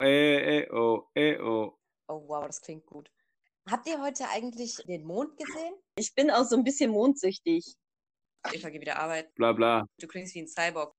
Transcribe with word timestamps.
Äh, 0.00 0.60
äh, 0.60 0.70
oh, 0.72 1.10
äh, 1.14 1.38
oh. 1.38 1.76
Oh 2.08 2.22
wow, 2.26 2.46
das 2.46 2.62
klingt 2.62 2.86
gut. 2.86 3.10
Habt 3.70 3.86
ihr 3.86 4.00
heute 4.00 4.26
eigentlich 4.30 4.76
den 4.88 5.04
Mond 5.04 5.36
gesehen? 5.36 5.74
Ich 5.94 6.14
bin 6.14 6.30
auch 6.30 6.44
so 6.44 6.56
ein 6.56 6.64
bisschen 6.64 6.90
mondsüchtig. 6.90 7.76
Eva, 8.50 8.70
geh 8.70 8.80
wieder 8.80 8.98
arbeiten. 8.98 9.30
Bla 9.34 9.52
bla. 9.52 9.86
Du 9.98 10.06
klingst 10.06 10.34
wie 10.34 10.40
ein 10.40 10.48
Cyborg. 10.48 10.94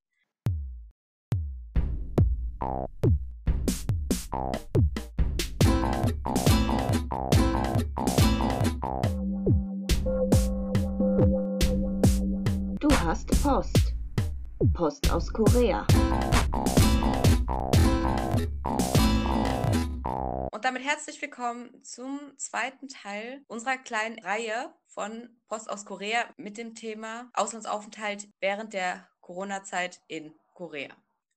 Du 12.78 12.88
hast 13.00 13.42
Post. 13.42 13.94
Post 14.72 15.10
aus 15.10 15.32
Korea. 15.32 15.84
Und 20.52 20.64
damit 20.64 20.82
herzlich 20.82 21.20
willkommen 21.22 21.82
zum 21.84 22.18
zweiten 22.36 22.88
Teil 22.88 23.44
unserer 23.46 23.78
kleinen 23.78 24.18
Reihe 24.18 24.74
von 24.86 25.28
Post 25.48 25.70
aus 25.70 25.84
Korea 25.84 26.24
mit 26.36 26.58
dem 26.58 26.74
Thema 26.74 27.30
Auslandsaufenthalt 27.34 28.28
während 28.40 28.72
der 28.72 29.08
Corona-Zeit 29.20 30.00
in 30.08 30.34
Korea. 30.54 30.90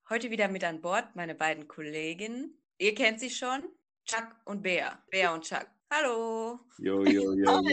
Heute 0.10 0.32
wieder 0.32 0.48
mit 0.48 0.63
an 0.63 0.82
Bord 0.82 1.16
meine 1.16 1.36
beiden 1.36 1.68
Kolleginnen. 1.68 2.58
Ihr 2.77 2.96
kennt 2.96 3.20
sie 3.20 3.30
schon, 3.30 3.63
Chuck 4.05 4.27
und 4.46 4.62
Bea. 4.63 5.04
Bea 5.10 5.34
und 5.34 5.44
Chuck. 5.44 5.68
Hallo. 5.91 6.60
Jo, 6.80 7.04
jo, 7.05 7.34
jo. 7.34 7.63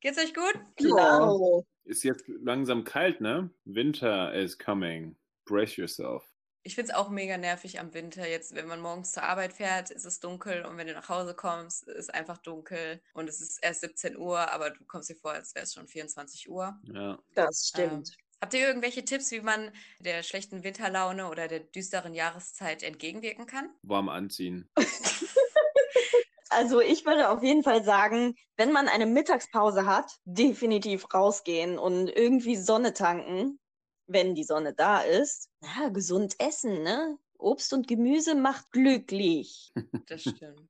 Geht's 0.00 0.18
euch 0.18 0.32
gut? 0.34 0.54
Klar. 0.76 1.64
Ist 1.84 2.02
jetzt 2.02 2.24
langsam 2.28 2.84
kalt, 2.84 3.20
ne? 3.20 3.50
Winter 3.64 4.32
is 4.32 4.58
coming. 4.58 5.16
Brace 5.44 5.76
yourself. 5.76 6.29
Ich 6.62 6.74
finde 6.74 6.92
es 6.92 6.96
auch 6.96 7.08
mega 7.08 7.38
nervig 7.38 7.80
am 7.80 7.94
Winter. 7.94 8.28
Jetzt, 8.28 8.54
wenn 8.54 8.66
man 8.66 8.80
morgens 8.80 9.12
zur 9.12 9.22
Arbeit 9.22 9.54
fährt, 9.54 9.90
ist 9.90 10.04
es 10.04 10.20
dunkel 10.20 10.64
und 10.64 10.76
wenn 10.76 10.86
du 10.86 10.92
nach 10.92 11.08
Hause 11.08 11.34
kommst, 11.34 11.88
ist 11.88 11.96
es 11.96 12.10
einfach 12.10 12.38
dunkel 12.38 13.00
und 13.14 13.28
es 13.28 13.40
ist 13.40 13.58
erst 13.62 13.80
17 13.80 14.16
Uhr, 14.18 14.38
aber 14.52 14.70
du 14.70 14.84
kommst 14.84 15.08
dir 15.08 15.16
vor, 15.16 15.32
als 15.32 15.54
wäre 15.54 15.64
es 15.64 15.72
schon 15.72 15.88
24 15.88 16.50
Uhr. 16.50 16.78
Ja. 16.92 17.18
Das 17.34 17.68
stimmt. 17.68 18.16
Habt 18.42 18.54
ihr 18.54 18.66
irgendwelche 18.66 19.04
Tipps, 19.04 19.30
wie 19.32 19.40
man 19.40 19.70
der 20.00 20.22
schlechten 20.22 20.62
Winterlaune 20.62 21.28
oder 21.28 21.48
der 21.48 21.60
düsteren 21.60 22.14
Jahreszeit 22.14 22.82
entgegenwirken 22.82 23.46
kann? 23.46 23.70
Warm 23.82 24.08
anziehen. 24.08 24.70
Also 26.52 26.80
ich 26.80 27.06
würde 27.06 27.28
auf 27.28 27.44
jeden 27.44 27.62
Fall 27.62 27.84
sagen, 27.84 28.34
wenn 28.56 28.72
man 28.72 28.88
eine 28.88 29.06
Mittagspause 29.06 29.86
hat, 29.86 30.18
definitiv 30.24 31.06
rausgehen 31.14 31.78
und 31.78 32.08
irgendwie 32.08 32.56
Sonne 32.56 32.92
tanken, 32.92 33.60
wenn 34.12 34.34
die 34.34 34.44
Sonne 34.44 34.74
da 34.74 35.00
ist. 35.00 35.48
Ja, 35.62 35.88
gesund 35.88 36.36
essen, 36.38 36.82
ne? 36.82 37.18
Obst 37.38 37.72
und 37.72 37.88
Gemüse 37.88 38.34
macht 38.34 38.70
glücklich. 38.72 39.72
Das 40.06 40.22
stimmt. 40.22 40.68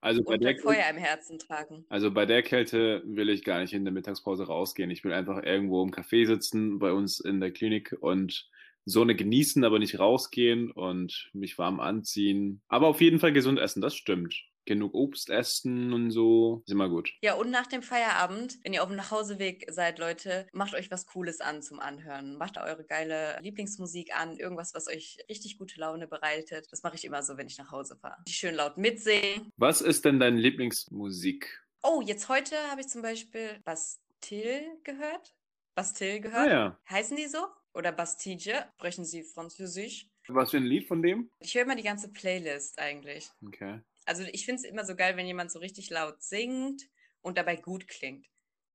Also 0.00 0.22
bei, 0.22 0.34
und 0.34 0.44
der, 0.44 0.56
Feuer 0.58 0.88
im 0.90 0.96
Herzen 0.96 1.38
tragen. 1.38 1.84
also 1.88 2.12
bei 2.12 2.24
der 2.24 2.42
Kälte 2.42 3.02
will 3.04 3.28
ich 3.30 3.42
gar 3.42 3.60
nicht 3.60 3.72
in 3.72 3.84
der 3.84 3.92
Mittagspause 3.92 4.46
rausgehen. 4.46 4.90
Ich 4.90 5.02
will 5.02 5.12
einfach 5.12 5.42
irgendwo 5.42 5.82
im 5.82 5.90
Café 5.90 6.24
sitzen, 6.24 6.78
bei 6.78 6.92
uns 6.92 7.18
in 7.18 7.40
der 7.40 7.50
Klinik 7.50 7.96
und 8.00 8.48
Sonne 8.84 9.16
genießen, 9.16 9.64
aber 9.64 9.78
nicht 9.78 9.98
rausgehen 9.98 10.70
und 10.70 11.30
mich 11.32 11.58
warm 11.58 11.80
anziehen. 11.80 12.62
Aber 12.68 12.86
auf 12.86 13.00
jeden 13.00 13.18
Fall 13.18 13.32
gesund 13.32 13.58
essen, 13.58 13.80
das 13.80 13.96
stimmt. 13.96 14.34
Genug 14.68 14.92
Obst 14.92 15.30
essen 15.30 15.94
und 15.94 16.10
so, 16.10 16.62
ist 16.66 16.72
immer 16.72 16.90
gut. 16.90 17.10
Ja, 17.22 17.36
und 17.36 17.50
nach 17.50 17.66
dem 17.66 17.82
Feierabend, 17.82 18.58
wenn 18.64 18.74
ihr 18.74 18.82
auf 18.82 18.88
dem 18.90 18.96
Nachhauseweg 18.98 19.64
seid, 19.70 19.98
Leute, 19.98 20.46
macht 20.52 20.74
euch 20.74 20.90
was 20.90 21.06
Cooles 21.06 21.40
an 21.40 21.62
zum 21.62 21.80
Anhören. 21.80 22.36
Macht 22.36 22.58
eure 22.58 22.84
geile 22.84 23.38
Lieblingsmusik 23.40 24.14
an, 24.14 24.36
irgendwas, 24.36 24.74
was 24.74 24.86
euch 24.86 25.16
richtig 25.30 25.56
gute 25.56 25.80
Laune 25.80 26.06
bereitet. 26.06 26.66
Das 26.70 26.82
mache 26.82 26.96
ich 26.96 27.06
immer 27.06 27.22
so, 27.22 27.38
wenn 27.38 27.46
ich 27.46 27.56
nach 27.56 27.70
Hause 27.70 27.96
fahre. 27.96 28.22
Die 28.28 28.32
schön 28.32 28.54
laut 28.56 28.76
mitsingen. 28.76 29.50
Was 29.56 29.80
ist 29.80 30.04
denn 30.04 30.20
deine 30.20 30.36
Lieblingsmusik? 30.38 31.64
Oh, 31.82 32.02
jetzt 32.04 32.28
heute 32.28 32.54
habe 32.70 32.82
ich 32.82 32.88
zum 32.88 33.00
Beispiel 33.00 33.60
Bastille 33.64 34.66
gehört. 34.84 35.34
Bastille 35.74 36.16
Ah 36.16 36.18
gehört. 36.18 36.50
ja. 36.50 36.78
Heißen 36.90 37.16
die 37.16 37.26
so? 37.26 37.38
Oder 37.72 37.92
Bastille? 37.92 38.66
Sprechen 38.74 39.06
sie 39.06 39.22
Französisch? 39.24 40.08
Was 40.30 40.50
für 40.50 40.58
ein 40.58 40.64
Lied 40.66 40.86
von 40.86 41.02
dem? 41.02 41.30
Ich 41.38 41.54
höre 41.54 41.62
immer 41.62 41.76
die 41.76 41.82
ganze 41.82 42.10
Playlist 42.12 42.78
eigentlich. 42.78 43.30
Okay. 43.46 43.80
Also 44.08 44.24
ich 44.32 44.46
finde 44.46 44.62
es 44.62 44.64
immer 44.64 44.84
so 44.84 44.96
geil, 44.96 45.16
wenn 45.16 45.26
jemand 45.26 45.50
so 45.50 45.58
richtig 45.58 45.90
laut 45.90 46.22
singt 46.22 46.82
und 47.20 47.36
dabei 47.36 47.56
gut 47.56 47.86
klingt. 47.88 48.26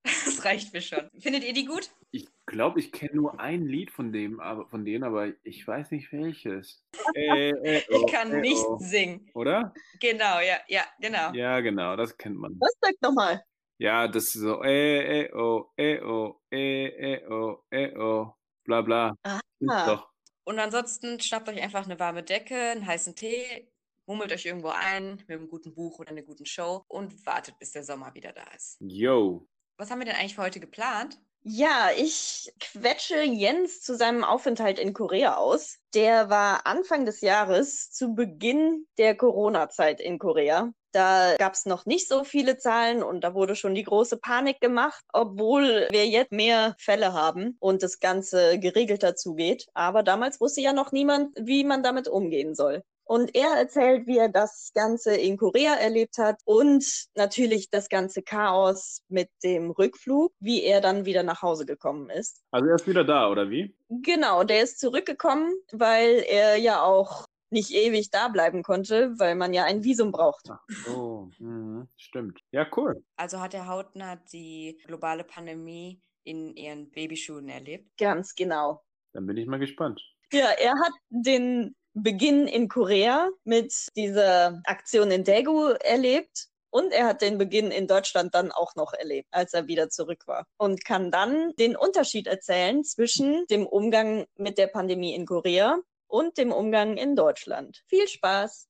Das 0.25 0.44
reicht 0.45 0.73
mir 0.73 0.81
schon. 0.81 1.09
Findet 1.19 1.44
ihr 1.44 1.53
die 1.53 1.66
gut? 1.66 1.89
Ich 2.11 2.27
glaube, 2.45 2.79
ich 2.79 2.91
kenne 2.91 3.16
nur 3.16 3.39
ein 3.39 3.66
Lied 3.66 3.89
von 3.89 4.11
dem, 4.11 4.39
aber 4.39 4.67
von 4.67 4.83
denen, 4.85 5.03
aber 5.03 5.31
ich 5.44 5.66
weiß 5.66 5.91
nicht 5.91 6.11
welches. 6.11 6.83
Äh, 7.16 7.49
äh, 7.49 7.77
Ich 7.89 8.01
oh, 8.01 8.05
kann 8.05 8.31
äh, 8.31 8.41
nicht 8.41 8.63
oh. 8.66 8.77
singen. 8.79 9.29
Oder? 9.33 9.73
Genau, 9.99 10.39
ja, 10.39 10.59
ja, 10.67 10.85
genau. 10.99 11.31
Ja, 11.33 11.59
genau, 11.61 11.95
das 11.95 12.17
kennt 12.17 12.38
man. 12.38 12.55
Was 12.59 12.73
sagt 12.81 13.01
nochmal? 13.01 13.44
Ja, 13.77 14.07
das 14.07 14.25
ist 14.25 14.41
so, 14.41 14.61
äh, 14.63 15.23
äh, 15.23 15.33
oh, 15.33 15.71
äh, 15.77 16.01
oh, 16.01 16.41
äh, 16.51 16.88
äh, 16.88 17.27
oh, 17.27 17.63
äh, 17.69 17.97
oh, 17.97 18.33
bla, 18.65 18.81
bla. 18.81 19.15
Ah. 19.23 19.39
Ist 19.59 19.88
doch. 19.88 20.09
Und 20.45 20.59
ansonsten 20.59 21.19
schnappt 21.19 21.50
euch 21.50 21.61
einfach 21.61 21.85
eine 21.85 22.00
warme 22.00 22.23
Decke, 22.23 22.55
einen 22.71 22.85
heißen 22.85 23.15
Tee, 23.15 23.72
mummelt 24.06 24.31
euch 24.31 24.46
irgendwo 24.46 24.69
ein 24.69 25.16
mit 25.28 25.30
einem 25.30 25.47
guten 25.47 25.74
Buch 25.74 26.00
oder 26.00 26.12
einer 26.12 26.22
guten 26.22 26.46
Show 26.46 26.84
und 26.88 27.25
wartet, 27.25 27.58
bis 27.59 27.72
der 27.72 27.84
Sommer 27.84 28.14
wieder 28.14 28.34
da 28.34 28.46
ist. 28.56 28.78
Yo. 28.80 29.47
Was 29.78 29.90
haben 29.90 30.00
wir 30.00 30.06
denn 30.06 30.16
eigentlich 30.16 30.36
für 30.36 30.44
heute 30.44 30.59
geplant? 30.59 31.19
Ja, 31.46 31.90
ich 31.97 32.53
quetsche 32.59 33.22
Jens 33.22 33.81
zu 33.81 33.97
seinem 33.97 34.24
Aufenthalt 34.24 34.80
in 34.80 34.94
Korea 34.94 35.36
aus. 35.36 35.78
Der 35.94 36.30
war 36.30 36.66
Anfang 36.66 37.06
des 37.06 37.19
Jahres 37.19 37.92
zu 37.92 38.16
Beginn 38.16 38.88
der 38.97 39.18
Corona-Zeit 39.18 40.00
in 40.00 40.19
Korea. 40.19 40.72
Da 40.94 41.36
gab 41.38 41.53
es 41.53 41.66
noch 41.66 41.86
nicht 41.86 42.08
so 42.08 42.24
viele 42.24 42.58
Zahlen 42.58 43.03
und 43.03 43.25
da 43.25 43.34
wurde 43.34 43.56
schon 43.58 43.75
die 43.75 43.84
große 43.84 44.18
Panik 44.18 44.62
gemacht, 44.62 45.03
obwohl 45.12 45.88
wir 45.92 46.08
jetzt 46.08 46.31
mehr 46.31 46.75
Fälle 46.80 47.12
haben 47.12 47.58
und 47.59 47.84
das 47.84 48.00
Ganze 48.00 48.58
geregelter 48.59 49.16
zugeht. 49.16 49.66
Aber 49.74 50.02
damals 50.02 50.40
wusste 50.40 50.62
ja 50.62 50.72
noch 50.72 50.94
niemand, 50.94 51.36
wie 51.38 51.66
man 51.66 51.84
damit 51.84 52.08
umgehen 52.08 52.56
soll. 52.56 52.84
Und 53.06 53.36
er 53.36 53.50
erzählt, 53.58 54.08
wie 54.08 54.18
er 54.18 54.30
das 54.30 54.72
Ganze 54.74 55.16
in 55.16 55.38
Korea 55.38 55.75
erlebt 55.75 56.18
hat 56.18 56.41
und 56.46 56.86
natürlich 57.16 57.69
das 57.69 57.90
ganze 57.90 58.22
Chaos 58.22 59.02
mit 59.09 59.30
dem 59.44 59.72
Rückflug, 59.72 60.34
wie 60.40 60.64
er 60.64 60.81
dann 60.81 61.06
wieder 61.06 61.24
nach 61.24 61.42
Hause 61.42 61.66
gekommen 61.66 62.09
ist. 62.09 62.42
Also 62.52 62.68
er 62.68 62.75
ist 62.75 62.88
wieder 62.88 63.03
da, 63.03 63.30
oder 63.30 63.50
wie? 63.50 63.75
Genau, 63.90 64.44
der 64.44 64.63
ist 64.63 64.80
zurückgekommen, 64.80 65.53
weil 65.72 66.24
er 66.28 66.56
ja 66.58 66.81
auch 66.81 67.25
nicht 67.53 67.72
ewig 67.72 68.09
da 68.09 68.28
bleiben 68.30 68.63
konnte, 68.63 69.13
weil 69.19 69.36
man 69.36 69.53
ja 69.53 69.63
ein 69.66 69.84
Visum 69.84 70.12
braucht. 70.12 70.50
So, 70.86 71.30
mhm, 71.38 71.88
stimmt. 71.97 72.40
Ja, 72.52 72.68
cool. 72.75 73.03
Also 73.16 73.40
hat 73.40 73.53
er 73.53 73.68
hautnah 73.68 74.16
die 74.16 74.81
globale 74.86 75.24
Pandemie 75.24 76.02
in 76.24 76.56
ihren 76.56 76.90
Babyschuhen 76.90 77.50
erlebt. 77.50 77.96
Ganz 77.97 78.34
genau. 78.36 78.81
Dann 79.13 79.28
bin 79.28 79.38
ich 79.38 79.46
mal 79.46 79.59
gespannt. 79.59 80.02
Ja, 80.31 80.47
er 80.50 80.72
hat 80.72 80.94
den 81.09 81.75
Beginn 81.94 82.48
in 82.48 82.68
Korea 82.68 83.30
mit 83.44 83.74
dieser 83.96 84.62
Aktion 84.66 85.12
in 85.12 85.24
Daegu 85.24 85.74
erlebt. 85.84 86.48
Und 86.72 86.92
er 86.92 87.06
hat 87.06 87.22
den 87.22 87.38
Beginn 87.38 87.70
in 87.70 87.86
Deutschland 87.86 88.34
dann 88.34 88.52
auch 88.52 88.76
noch 88.76 88.94
erlebt, 88.94 89.28
als 89.31 89.54
er 89.54 89.68
wieder 89.68 89.90
zurück 89.90 90.24
war. 90.26 90.48
Und 90.58 90.84
kann 90.84 91.12
dann 91.12 91.54
den 91.59 91.76
Unterschied 91.76 92.26
erzählen 92.26 92.84
zwischen 92.84 93.46
dem 93.46 93.68
Umgang 93.68 94.26
mit 94.38 94.58
der 94.58 94.66
Pandemie 94.68 95.14
in 95.14 95.28
Korea 95.28 95.78
und 96.08 96.38
dem 96.40 96.52
Umgang 96.52 96.98
in 96.98 97.16
Deutschland. 97.16 97.84
Viel 97.86 98.08
Spaß! 98.08 98.70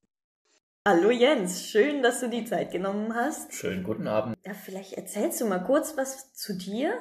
Hallo 0.86 1.10
Jens, 1.10 1.66
schön, 1.66 2.02
dass 2.02 2.20
du 2.20 2.28
die 2.28 2.44
Zeit 2.44 2.72
genommen 2.72 3.14
hast. 3.14 3.54
Schönen 3.54 3.84
guten 3.84 4.06
Abend. 4.06 4.36
Ja, 4.44 4.52
vielleicht 4.52 4.92
erzählst 4.92 5.40
du 5.40 5.46
mal 5.46 5.64
kurz 5.64 5.96
was 5.96 6.34
zu 6.34 6.52
dir? 6.58 7.00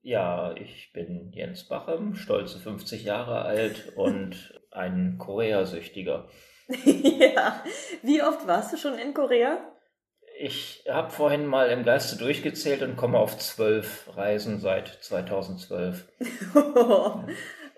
Ja, 0.00 0.54
ich 0.54 0.92
bin 0.94 1.30
Jens 1.32 1.68
Bachem, 1.68 2.14
stolze 2.14 2.58
50 2.58 3.04
Jahre 3.04 3.42
alt 3.42 3.92
und 3.96 4.57
ein 4.78 5.16
Koreasüchtiger. 5.18 6.28
ja, 6.68 7.62
wie 8.02 8.22
oft 8.22 8.46
warst 8.46 8.72
du 8.72 8.76
schon 8.76 8.98
in 8.98 9.14
Korea? 9.14 9.58
Ich 10.40 10.84
habe 10.88 11.10
vorhin 11.10 11.46
mal 11.46 11.70
im 11.70 11.84
Geiste 11.84 12.16
durchgezählt 12.16 12.82
und 12.82 12.96
komme 12.96 13.18
auf 13.18 13.36
zwölf 13.38 14.08
Reisen 14.16 14.60
seit 14.60 14.88
2012. 15.00 16.06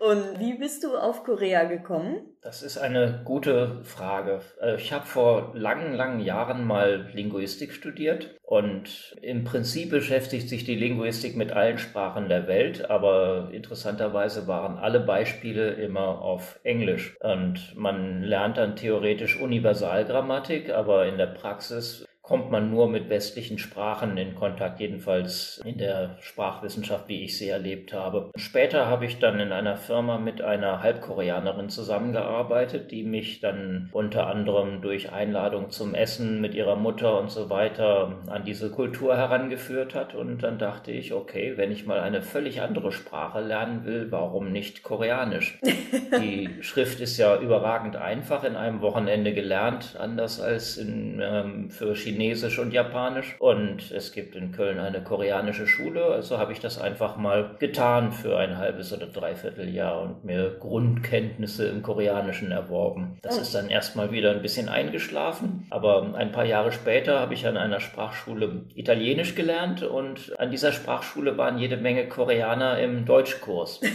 Und 0.01 0.41
wie 0.41 0.55
bist 0.55 0.83
du 0.83 0.97
auf 0.97 1.25
Korea 1.25 1.65
gekommen? 1.65 2.23
Das 2.41 2.63
ist 2.63 2.79
eine 2.79 3.21
gute 3.23 3.85
Frage. 3.85 4.41
Äh, 4.59 4.77
Ich 4.77 4.95
habe 4.95 5.05
vor 5.05 5.53
langen, 5.55 5.93
langen 5.93 6.21
Jahren 6.21 6.65
mal 6.67 7.11
Linguistik 7.13 7.75
studiert 7.75 8.35
und 8.43 9.15
im 9.21 9.45
Prinzip 9.45 9.91
beschäftigt 9.91 10.49
sich 10.49 10.65
die 10.65 10.75
Linguistik 10.75 11.37
mit 11.37 11.53
allen 11.53 11.77
Sprachen 11.77 12.31
der 12.31 12.49
Welt, 12.49 12.89
aber 12.89 13.51
interessanterweise 13.53 14.47
waren 14.47 14.79
alle 14.79 15.01
Beispiele 15.01 15.73
immer 15.73 16.23
auf 16.23 16.59
Englisch. 16.63 17.15
Und 17.21 17.77
man 17.77 18.23
lernt 18.23 18.57
dann 18.57 18.77
theoretisch 18.77 19.39
Universalgrammatik, 19.39 20.71
aber 20.71 21.09
in 21.09 21.19
der 21.19 21.27
Praxis 21.27 22.07
kommt 22.31 22.53
man 22.53 22.71
nur 22.71 22.89
mit 22.89 23.09
westlichen 23.09 23.59
Sprachen 23.59 24.17
in 24.17 24.37
Kontakt, 24.37 24.79
jedenfalls 24.79 25.61
in 25.65 25.79
der 25.79 26.17
Sprachwissenschaft, 26.21 27.09
wie 27.09 27.25
ich 27.25 27.37
sie 27.37 27.49
erlebt 27.49 27.93
habe. 27.93 28.31
Später 28.37 28.87
habe 28.87 29.05
ich 29.07 29.19
dann 29.19 29.41
in 29.41 29.51
einer 29.51 29.77
Firma 29.77 30.17
mit 30.17 30.41
einer 30.41 30.81
Halbkoreanerin 30.81 31.71
zusammengearbeitet, 31.71 32.93
die 32.93 33.03
mich 33.03 33.41
dann 33.41 33.89
unter 33.91 34.29
anderem 34.29 34.81
durch 34.81 35.11
Einladung 35.11 35.71
zum 35.71 35.93
Essen 35.93 36.41
mit 36.41 36.55
ihrer 36.55 36.77
Mutter 36.77 37.19
und 37.19 37.33
so 37.33 37.51
weiter 37.51 38.21
an 38.29 38.45
diese 38.45 38.71
Kultur 38.71 39.17
herangeführt 39.17 39.97
hat. 39.97 40.15
Und 40.15 40.45
dann 40.45 40.57
dachte 40.57 40.93
ich, 40.93 41.13
okay, 41.13 41.55
wenn 41.57 41.73
ich 41.73 41.85
mal 41.85 41.99
eine 41.99 42.23
völlig 42.23 42.61
andere 42.61 42.93
Sprache 42.93 43.41
lernen 43.41 43.85
will, 43.85 44.13
warum 44.13 44.53
nicht 44.53 44.85
Koreanisch? 44.85 45.59
Die 46.21 46.49
Schrift 46.61 47.01
ist 47.01 47.19
ja 47.19 47.41
überragend 47.41 47.97
einfach 47.97 48.45
in 48.45 48.55
einem 48.55 48.83
Wochenende 48.83 49.35
gelernt, 49.35 49.97
anders 49.99 50.41
als 50.41 50.77
in, 50.77 51.21
ähm, 51.21 51.71
für 51.71 51.97
Chinesisch 52.21 52.59
und 52.59 52.73
Japanisch. 52.73 53.37
Und 53.39 53.91
es 53.93 54.13
gibt 54.13 54.37
in 54.37 54.53
Köln 54.53 54.79
eine 54.79 55.03
koreanische 55.03 55.67
Schule, 55.67 56.05
also 56.05 56.37
habe 56.37 56.53
ich 56.53 56.61
das 56.61 56.79
einfach 56.79 57.17
mal 57.17 57.57
getan 57.59 58.13
für 58.13 58.37
ein 58.37 58.59
halbes 58.59 58.93
oder 58.93 59.07
dreiviertel 59.07 59.69
Jahr 59.71 60.03
und 60.03 60.25
mir 60.25 60.57
Grundkenntnisse 60.61 61.67
im 61.69 61.83
Koreanischen 61.83 62.53
erworben. 62.53 63.19
Das 63.23 63.39
ist 63.39 63.55
dann 63.55 63.71
erstmal 63.71 64.13
wieder 64.13 64.33
ein 64.33 64.43
bisschen 64.43 64.69
eingeschlafen, 64.69 65.67
aber 65.71 66.15
ein 66.15 66.31
paar 66.31 66.45
Jahre 66.45 66.73
später 66.73 67.21
habe 67.21 67.33
ich 67.33 67.47
an 67.47 67.57
einer 67.57 67.81
Sprachschule 67.81 68.67
Italienisch 68.75 69.35
gelernt 69.35 69.83
und 69.83 70.39
an 70.39 70.51
dieser 70.51 70.73
Sprachschule 70.73 71.39
waren 71.39 71.57
jede 71.57 71.79
Menge 71.79 72.07
Koreaner 72.07 72.79
im 72.81 73.07
Deutschkurs. 73.07 73.81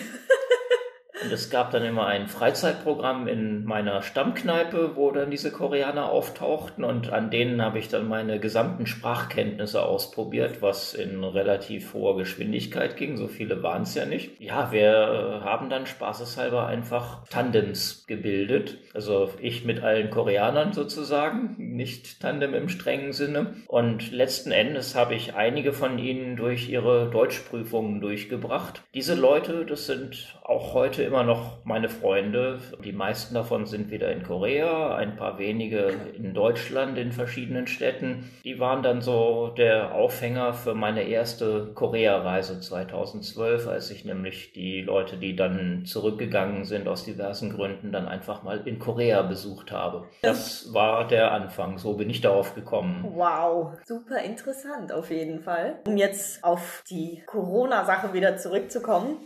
Es 1.32 1.50
gab 1.50 1.72
dann 1.72 1.84
immer 1.84 2.08
ein 2.08 2.28
Freizeitprogramm 2.28 3.28
in 3.28 3.66
meiner 3.66 4.02
Stammkneipe, 4.02 4.96
wo 4.96 5.12
dann 5.12 5.32
diese 5.32 5.52
Koreaner 5.52 6.10
auftauchten 6.10 6.84
und 6.84 7.12
an 7.12 7.30
denen 7.30 7.62
habe 7.62 7.80
ich 7.80 7.88
dann 7.88 8.08
meine 8.08 8.40
gesamten 8.40 8.86
Sprachkenntnisse 8.86 9.84
ausprobiert, 9.84 10.62
was 10.62 10.94
in 10.94 11.24
relativ 11.24 11.94
hoher 11.94 12.18
Geschwindigkeit 12.18 12.98
ging. 12.98 13.18
So 13.18 13.28
viele 13.28 13.64
waren 13.64 13.84
es 13.84 13.96
ja 13.96 14.06
nicht. 14.06 14.40
Ja, 14.40 14.72
wir 14.72 15.42
haben 15.44 15.70
dann 15.70 15.86
spaßeshalber 15.86 16.68
einfach 16.68 17.28
Tandems 17.30 18.06
gebildet. 18.08 18.78
Also 18.94 19.30
ich 19.42 19.66
mit 19.66 19.84
allen 19.84 20.10
Koreanern 20.10 20.74
sozusagen, 20.74 21.56
nicht 21.58 22.22
Tandem 22.22 22.54
im 22.54 22.70
strengen 22.70 23.14
Sinne. 23.14 23.56
Und 23.68 24.12
letzten 24.12 24.52
Endes 24.52 24.96
habe 24.96 25.16
ich 25.16 25.36
einige 25.36 25.74
von 25.74 26.00
ihnen 26.00 26.36
durch 26.36 26.70
ihre 26.70 27.10
Deutschprüfungen 27.10 28.02
durchgebracht. 28.02 28.84
Diese 28.94 29.16
Leute, 29.16 29.66
das 29.66 29.86
sind 29.86 30.38
auch 30.44 30.74
heute 30.74 31.04
immer 31.04 31.15
noch 31.24 31.66
meine 31.66 31.90
Freunde. 31.90 32.60
Die 32.84 32.92
meisten 32.92 33.34
davon 33.34 33.66
sind 33.66 33.92
wieder 33.92 34.12
in 34.12 34.24
Korea, 34.24 34.96
ein 34.96 35.16
paar 35.16 35.38
wenige 35.40 35.94
in 36.18 36.34
Deutschland 36.34 36.98
in 36.98 37.12
verschiedenen 37.12 37.68
Städten. 37.68 38.32
Die 38.44 38.60
waren 38.60 38.84
dann 38.84 39.02
so 39.02 39.54
der 39.58 39.94
Aufhänger 39.94 40.54
für 40.54 40.74
meine 40.74 41.04
erste 41.04 41.72
Korea-Reise 41.74 42.60
2012, 42.60 43.68
als 43.68 43.92
ich 43.92 44.06
nämlich 44.06 44.54
die 44.54 44.82
Leute, 44.82 45.18
die 45.18 45.36
dann 45.36 45.86
zurückgegangen 45.86 46.66
sind 46.66 46.88
aus 46.88 47.06
diversen 47.06 47.54
Gründen, 47.54 47.92
dann 47.92 48.08
einfach 48.08 48.44
mal 48.44 48.62
in 48.66 48.80
Korea 48.80 49.22
besucht 49.22 49.72
habe. 49.72 50.06
Das 50.22 50.74
war 50.74 51.08
der 51.08 51.32
Anfang. 51.32 51.78
So 51.78 51.94
bin 51.94 52.10
ich 52.10 52.22
darauf 52.22 52.56
gekommen. 52.56 53.06
Wow, 53.16 53.74
super 53.86 54.20
interessant 54.20 54.92
auf 54.92 55.12
jeden 55.12 55.42
Fall. 55.42 55.80
Um 55.88 55.98
jetzt 55.98 56.44
auf 56.44 56.84
die 56.90 57.24
Corona-Sache 57.26 58.14
wieder 58.14 58.38
zurückzukommen. 58.38 59.18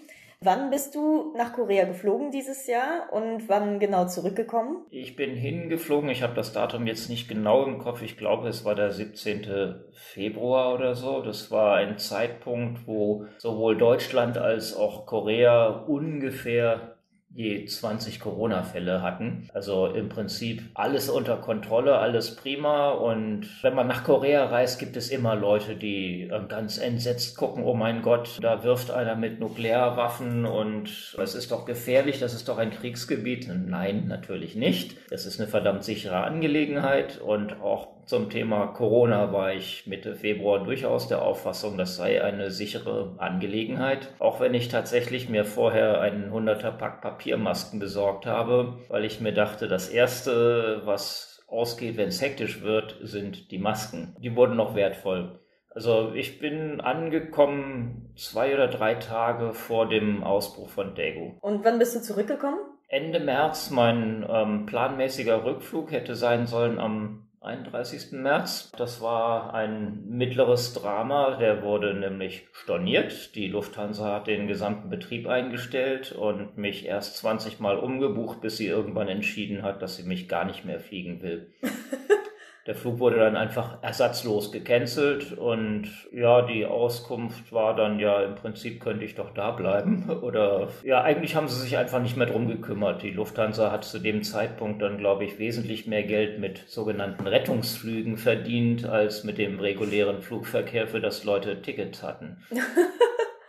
Wann 0.41 0.69
bist 0.69 0.95
du 0.95 1.33
nach 1.35 1.51
Korea 1.51 1.83
geflogen 1.83 2.31
dieses 2.31 2.65
Jahr 2.65 3.11
und 3.11 3.49
wann 3.49 3.77
genau 3.77 4.07
zurückgekommen? 4.07 4.85
Ich 4.89 5.17
bin 5.17 5.35
hingeflogen. 5.35 6.09
Ich 6.09 6.23
habe 6.23 6.33
das 6.33 6.53
Datum 6.53 6.87
jetzt 6.87 7.09
nicht 7.09 7.27
genau 7.27 7.65
im 7.65 7.77
Kopf. 7.77 8.01
Ich 8.01 8.15
glaube, 8.15 8.47
es 8.47 8.63
war 8.63 8.73
der 8.73 8.91
17. 8.91 9.81
Februar 9.91 10.73
oder 10.73 10.95
so. 10.95 11.21
Das 11.21 11.51
war 11.51 11.75
ein 11.75 11.97
Zeitpunkt, 11.97 12.87
wo 12.87 13.25
sowohl 13.37 13.77
Deutschland 13.77 14.37
als 14.37 14.73
auch 14.77 15.05
Korea 15.05 15.67
ungefähr 15.67 16.98
je 17.31 17.65
20 17.65 18.19
Corona-Fälle 18.19 19.01
hatten. 19.01 19.47
Also 19.53 19.87
im 19.87 20.09
Prinzip 20.09 20.63
alles 20.73 21.09
unter 21.09 21.37
Kontrolle, 21.37 21.97
alles 21.97 22.35
prima. 22.35 22.89
Und 22.89 23.47
wenn 23.61 23.75
man 23.75 23.87
nach 23.87 24.03
Korea 24.03 24.45
reist, 24.45 24.79
gibt 24.79 24.97
es 24.97 25.09
immer 25.09 25.35
Leute, 25.35 25.75
die 25.75 26.29
ähm, 26.31 26.47
ganz 26.47 26.77
entsetzt 26.77 27.37
gucken, 27.37 27.63
oh 27.63 27.75
mein 27.75 28.01
Gott, 28.01 28.39
da 28.41 28.63
wirft 28.63 28.91
einer 28.91 29.15
mit 29.15 29.39
Nuklearwaffen 29.39 30.45
und 30.45 31.15
es 31.21 31.35
ist 31.35 31.51
doch 31.51 31.65
gefährlich, 31.65 32.19
das 32.19 32.33
ist 32.33 32.49
doch 32.49 32.57
ein 32.57 32.71
Kriegsgebiet. 32.71 33.49
Nein, 33.67 34.07
natürlich 34.07 34.55
nicht. 34.55 34.97
Es 35.11 35.25
ist 35.25 35.39
eine 35.39 35.49
verdammt 35.49 35.83
sichere 35.83 36.23
Angelegenheit 36.23 37.19
und 37.19 37.61
auch 37.61 37.98
zum 38.09 38.31
Thema 38.31 38.65
Corona 38.65 39.31
war 39.31 39.53
ich 39.53 39.85
Mitte 39.85 40.15
Februar 40.15 40.63
durchaus 40.63 41.07
der 41.07 41.21
Auffassung, 41.21 41.77
das 41.77 41.95
sei 41.95 42.23
eine 42.23 42.49
sichere 42.49 43.13
Angelegenheit. 43.19 44.11
Auch 44.17 44.39
wenn 44.39 44.55
ich 44.55 44.67
tatsächlich 44.67 45.29
mir 45.29 45.45
vorher 45.45 46.01
einen 46.01 46.33
100er 46.33 46.71
Pack 46.71 47.01
Papiermasken 47.01 47.79
besorgt 47.79 48.25
habe, 48.25 48.79
weil 48.87 49.05
ich 49.05 49.21
mir 49.21 49.31
dachte, 49.31 49.67
das 49.67 49.89
erste, 49.89 50.81
was 50.85 51.45
ausgeht, 51.47 51.97
wenn 51.97 52.07
es 52.07 52.19
hektisch 52.19 52.63
wird, 52.63 52.97
sind 53.03 53.51
die 53.51 53.59
Masken. 53.59 54.15
Die 54.17 54.35
wurden 54.35 54.55
noch 54.55 54.73
wertvoll. 54.73 55.39
Also 55.69 56.11
ich 56.15 56.39
bin 56.39 56.81
angekommen 56.81 58.11
zwei 58.15 58.55
oder 58.55 58.69
drei 58.69 58.95
Tage 58.95 59.53
vor 59.53 59.87
dem 59.87 60.23
Ausbruch 60.23 60.69
von 60.69 60.95
Daegu. 60.95 61.33
Und 61.41 61.63
wann 61.63 61.77
bist 61.77 61.95
du 61.95 62.01
zurückgekommen? 62.01 62.57
Ende 62.87 63.19
März. 63.19 63.69
Mein 63.69 64.25
ähm, 64.27 64.65
planmäßiger 64.65 65.45
Rückflug 65.45 65.91
hätte 65.91 66.15
sein 66.15 66.47
sollen 66.47 66.79
am 66.79 67.28
31. 67.41 68.11
März. 68.11 68.71
Das 68.77 69.01
war 69.01 69.53
ein 69.53 70.03
mittleres 70.09 70.73
Drama. 70.73 71.37
Der 71.37 71.63
wurde 71.63 71.93
nämlich 71.93 72.47
storniert. 72.51 73.35
Die 73.35 73.47
Lufthansa 73.47 74.15
hat 74.15 74.27
den 74.27 74.47
gesamten 74.47 74.89
Betrieb 74.89 75.27
eingestellt 75.27 76.11
und 76.11 76.57
mich 76.57 76.85
erst 76.85 77.17
20 77.17 77.59
Mal 77.59 77.77
umgebucht, 77.77 78.41
bis 78.41 78.57
sie 78.57 78.67
irgendwann 78.67 79.07
entschieden 79.07 79.63
hat, 79.63 79.81
dass 79.81 79.95
sie 79.95 80.03
mich 80.03 80.27
gar 80.27 80.45
nicht 80.45 80.65
mehr 80.65 80.79
fliegen 80.79 81.21
will. 81.21 81.53
Der 82.69 82.75
Flug 82.75 82.99
wurde 82.99 83.17
dann 83.17 83.35
einfach 83.35 83.81
ersatzlos 83.81 84.51
gecancelt 84.51 85.35
und 85.35 85.87
ja, 86.11 86.43
die 86.43 86.67
Auskunft 86.67 87.51
war 87.51 87.75
dann 87.75 87.99
ja, 87.99 88.21
im 88.21 88.35
Prinzip 88.35 88.79
könnte 88.79 89.05
ich 89.05 89.15
doch 89.15 89.31
da 89.31 89.49
bleiben. 89.49 90.07
Oder 90.21 90.67
ja, 90.83 91.01
eigentlich 91.01 91.35
haben 91.35 91.47
sie 91.47 91.59
sich 91.59 91.79
einfach 91.79 91.99
nicht 91.99 92.15
mehr 92.15 92.27
drum 92.27 92.47
gekümmert. 92.47 93.01
Die 93.01 93.09
Lufthansa 93.09 93.71
hat 93.71 93.85
zu 93.85 93.97
dem 93.97 94.21
Zeitpunkt 94.21 94.83
dann, 94.83 94.99
glaube 94.99 95.25
ich, 95.25 95.39
wesentlich 95.39 95.87
mehr 95.87 96.03
Geld 96.03 96.37
mit 96.37 96.59
sogenannten 96.69 97.25
Rettungsflügen 97.25 98.17
verdient, 98.17 98.85
als 98.85 99.23
mit 99.23 99.39
dem 99.39 99.59
regulären 99.59 100.21
Flugverkehr, 100.21 100.87
für 100.87 101.01
das 101.01 101.23
Leute 101.23 101.63
Tickets 101.63 102.03
hatten. 102.03 102.37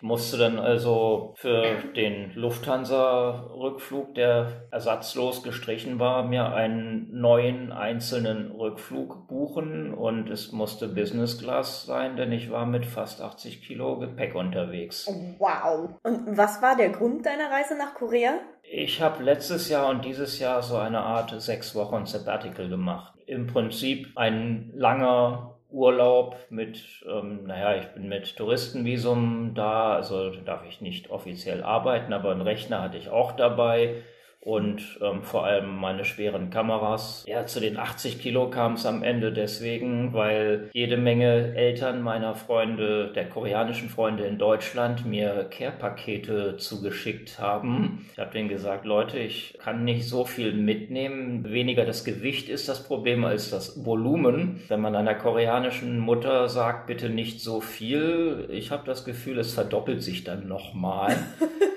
musste 0.03 0.39
dann 0.39 0.59
also 0.59 1.35
für 1.37 1.77
den 1.97 2.33
Lufthansa-Rückflug, 2.35 4.15
der 4.15 4.69
ersatzlos 4.71 5.43
gestrichen 5.43 5.99
war, 5.99 6.25
mir 6.25 6.53
einen 6.53 7.09
neuen 7.13 7.73
einzelnen 7.73 8.51
Rückflug 8.51 9.29
buchen 9.29 9.95
und 9.95 10.31
es 10.31 10.53
musste 10.53 10.89
Business 10.89 11.39
Class 11.39 11.87
sein, 11.87 12.17
denn 12.17 12.33
ich 12.33 12.51
war 12.51 12.67
mit 12.67 12.87
fast 12.87 13.21
80 13.21 13.63
Kilo 13.63 13.99
Gepäck 13.99 14.35
unterwegs. 14.35 15.09
Wow. 15.39 15.91
Und 16.03 16.37
was 16.37 16.63
war 16.63 16.77
der 16.77 16.91
Grund 16.91 17.27
deiner 17.27 17.51
Reise 17.51 17.77
nach 17.77 17.95
Korea? 17.95 18.35
Ich 18.63 19.03
habe 19.03 19.23
letztes 19.23 19.69
Jahr 19.69 19.89
und 19.91 20.05
dieses 20.05 20.39
Jahr 20.39 20.63
so 20.63 20.77
eine 20.77 21.01
Art 21.01 21.41
sechs 21.41 21.75
Wochen 21.75 22.07
Sabbatical 22.07 22.69
gemacht. 22.69 23.15
Im 23.27 23.47
Prinzip 23.47 24.17
ein 24.17 24.71
langer 24.75 25.60
Urlaub 25.73 26.37
mit, 26.51 27.05
ähm, 27.09 27.45
naja, 27.45 27.77
ich 27.77 27.87
bin 27.89 28.09
mit 28.09 28.37
Touristenvisum 28.37 29.53
da, 29.55 29.95
also 29.95 30.31
darf 30.31 30.65
ich 30.69 30.81
nicht 30.81 31.11
offiziell 31.11 31.63
arbeiten, 31.63 32.13
aber 32.13 32.33
einen 32.33 32.41
Rechner 32.41 32.83
hatte 32.83 32.99
ich 32.99 33.09
auch 33.09 33.33
dabei 33.33 34.03
und 34.43 34.99
ähm, 35.03 35.23
vor 35.23 35.45
allem 35.45 35.77
meine 35.77 36.05
schweren 36.05 36.49
Kameras. 36.49 37.25
Ja, 37.29 37.45
zu 37.45 37.61
den 37.61 37.77
80 37.77 38.21
Kilo 38.21 38.49
kam 38.49 38.75
es 38.75 38.87
am 38.87 39.03
Ende 39.03 39.33
deswegen, 39.33 40.15
weil 40.15 40.71
jede 40.73 40.97
Menge 40.97 41.55
Eltern 41.55 42.01
meiner 42.01 42.35
Freunde, 42.35 43.13
der 43.13 43.29
koreanischen 43.29 43.91
Freunde 43.91 44.25
in 44.25 44.39
Deutschland, 44.39 45.05
mir 45.05 45.47
Care-Pakete 45.51 46.57
zugeschickt 46.57 47.39
haben. 47.39 48.07
Ich 48.13 48.19
habe 48.19 48.33
denen 48.33 48.49
gesagt, 48.49 48.87
Leute, 48.87 49.19
ich 49.19 49.59
kann 49.63 49.85
nicht 49.85 50.09
so 50.09 50.25
viel 50.25 50.55
mitnehmen. 50.55 51.45
Weniger 51.51 51.85
das 51.85 52.05
Gewicht 52.05 52.49
ist 52.49 52.69
das 52.69 52.83
Problem 52.83 53.25
als 53.27 53.51
das 53.51 53.85
Volumen. 53.85 54.63
Wenn 54.69 54.81
man 54.81 54.97
einer 54.97 55.15
koreanischen 55.15 55.99
Mutter 55.99 56.49
sagt, 56.49 56.87
bitte 56.87 57.11
nicht 57.11 57.41
so 57.41 57.61
viel, 57.61 58.49
ich 58.51 58.71
habe 58.71 58.87
das 58.87 59.05
Gefühl, 59.05 59.39
es 59.39 59.53
verdoppelt 59.53 60.03
sich 60.03 60.25
dann 60.25 60.49
nochmal. 60.49 61.15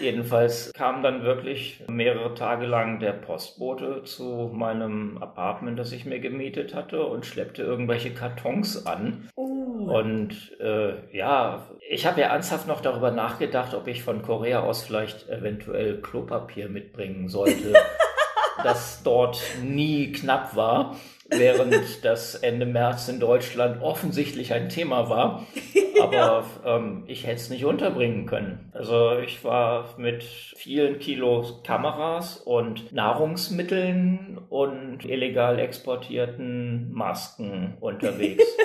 Jedenfalls 0.00 0.72
kam 0.74 1.02
dann 1.02 1.22
wirklich 1.22 1.82
mehrere 1.88 2.34
Tage 2.34 2.66
lang 2.66 3.00
der 3.00 3.12
Postbote 3.12 4.02
zu 4.04 4.50
meinem 4.52 5.18
Apartment, 5.18 5.78
das 5.78 5.92
ich 5.92 6.04
mir 6.04 6.20
gemietet 6.20 6.74
hatte, 6.74 7.04
und 7.04 7.24
schleppte 7.24 7.62
irgendwelche 7.62 8.12
Kartons 8.12 8.86
an. 8.86 9.28
Uh. 9.36 9.90
Und 9.90 10.58
äh, 10.60 10.94
ja, 11.16 11.66
ich 11.88 12.06
habe 12.06 12.20
ja 12.20 12.28
ernsthaft 12.28 12.66
noch 12.66 12.80
darüber 12.80 13.10
nachgedacht, 13.10 13.74
ob 13.74 13.86
ich 13.86 14.02
von 14.02 14.22
Korea 14.22 14.60
aus 14.60 14.82
vielleicht 14.82 15.28
eventuell 15.28 16.00
Klopapier 16.00 16.68
mitbringen 16.68 17.28
sollte. 17.28 17.74
das 18.62 19.02
dort 19.02 19.40
nie 19.62 20.12
knapp 20.12 20.56
war 20.56 20.96
während 21.30 22.04
das 22.04 22.34
Ende 22.34 22.66
März 22.66 23.08
in 23.08 23.20
Deutschland 23.20 23.82
offensichtlich 23.82 24.52
ein 24.52 24.68
Thema 24.68 25.08
war. 25.08 25.46
Aber 26.00 26.14
ja. 26.14 26.44
ähm, 26.64 27.04
ich 27.06 27.24
hätte 27.26 27.36
es 27.36 27.50
nicht 27.50 27.64
unterbringen 27.64 28.26
können. 28.26 28.70
Also 28.72 29.18
ich 29.18 29.42
war 29.44 29.94
mit 29.96 30.24
vielen 30.24 30.98
Kilos 30.98 31.62
Kameras 31.62 32.36
und 32.36 32.92
Nahrungsmitteln 32.92 34.38
und 34.50 35.04
illegal 35.04 35.58
exportierten 35.58 36.92
Masken 36.92 37.76
unterwegs. 37.80 38.44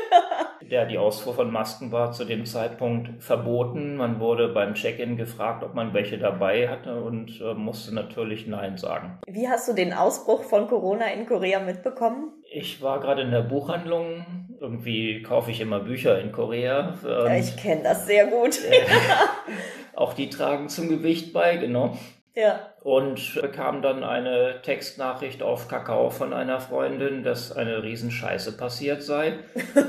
der 0.71 0.85
die 0.85 0.97
Ausfuhr 0.97 1.33
von 1.33 1.51
Masken 1.51 1.91
war 1.91 2.13
zu 2.13 2.23
dem 2.23 2.45
Zeitpunkt 2.45 3.21
verboten. 3.21 3.97
Man 3.97 4.19
wurde 4.19 4.47
beim 4.47 4.73
Check-in 4.73 5.17
gefragt, 5.17 5.63
ob 5.63 5.73
man 5.75 5.93
welche 5.93 6.17
dabei 6.17 6.69
hatte 6.69 7.03
und 7.03 7.41
äh, 7.41 7.53
musste 7.53 7.93
natürlich 7.93 8.47
Nein 8.47 8.77
sagen. 8.77 9.19
Wie 9.27 9.49
hast 9.49 9.67
du 9.67 9.73
den 9.73 9.93
Ausbruch 9.93 10.43
von 10.43 10.67
Corona 10.67 11.07
in 11.07 11.25
Korea 11.25 11.59
mitbekommen? 11.59 12.31
Ich 12.53 12.81
war 12.81 12.99
gerade 12.99 13.21
in 13.21 13.31
der 13.31 13.43
Buchhandlung. 13.43 14.25
Irgendwie 14.59 15.23
kaufe 15.23 15.51
ich 15.51 15.61
immer 15.61 15.79
Bücher 15.79 16.19
in 16.19 16.33
Korea. 16.33 16.95
Ja, 17.03 17.35
ich 17.35 17.55
kenne 17.55 17.83
das 17.83 18.05
sehr 18.05 18.27
gut. 18.27 18.59
auch 19.95 20.13
die 20.13 20.29
tragen 20.29 20.67
zum 20.67 20.89
Gewicht 20.89 21.31
bei, 21.31 21.55
genau. 21.55 21.97
Ja. 22.35 22.59
Und 22.83 23.35
bekam 23.41 23.81
dann 23.81 24.03
eine 24.03 24.61
Textnachricht 24.63 25.41
auf 25.43 25.69
Kakao 25.69 26.09
von 26.09 26.33
einer 26.33 26.59
Freundin, 26.59 27.23
dass 27.23 27.55
eine 27.55 27.83
Riesenscheiße 27.83 28.57
passiert 28.57 29.01
sei. 29.01 29.39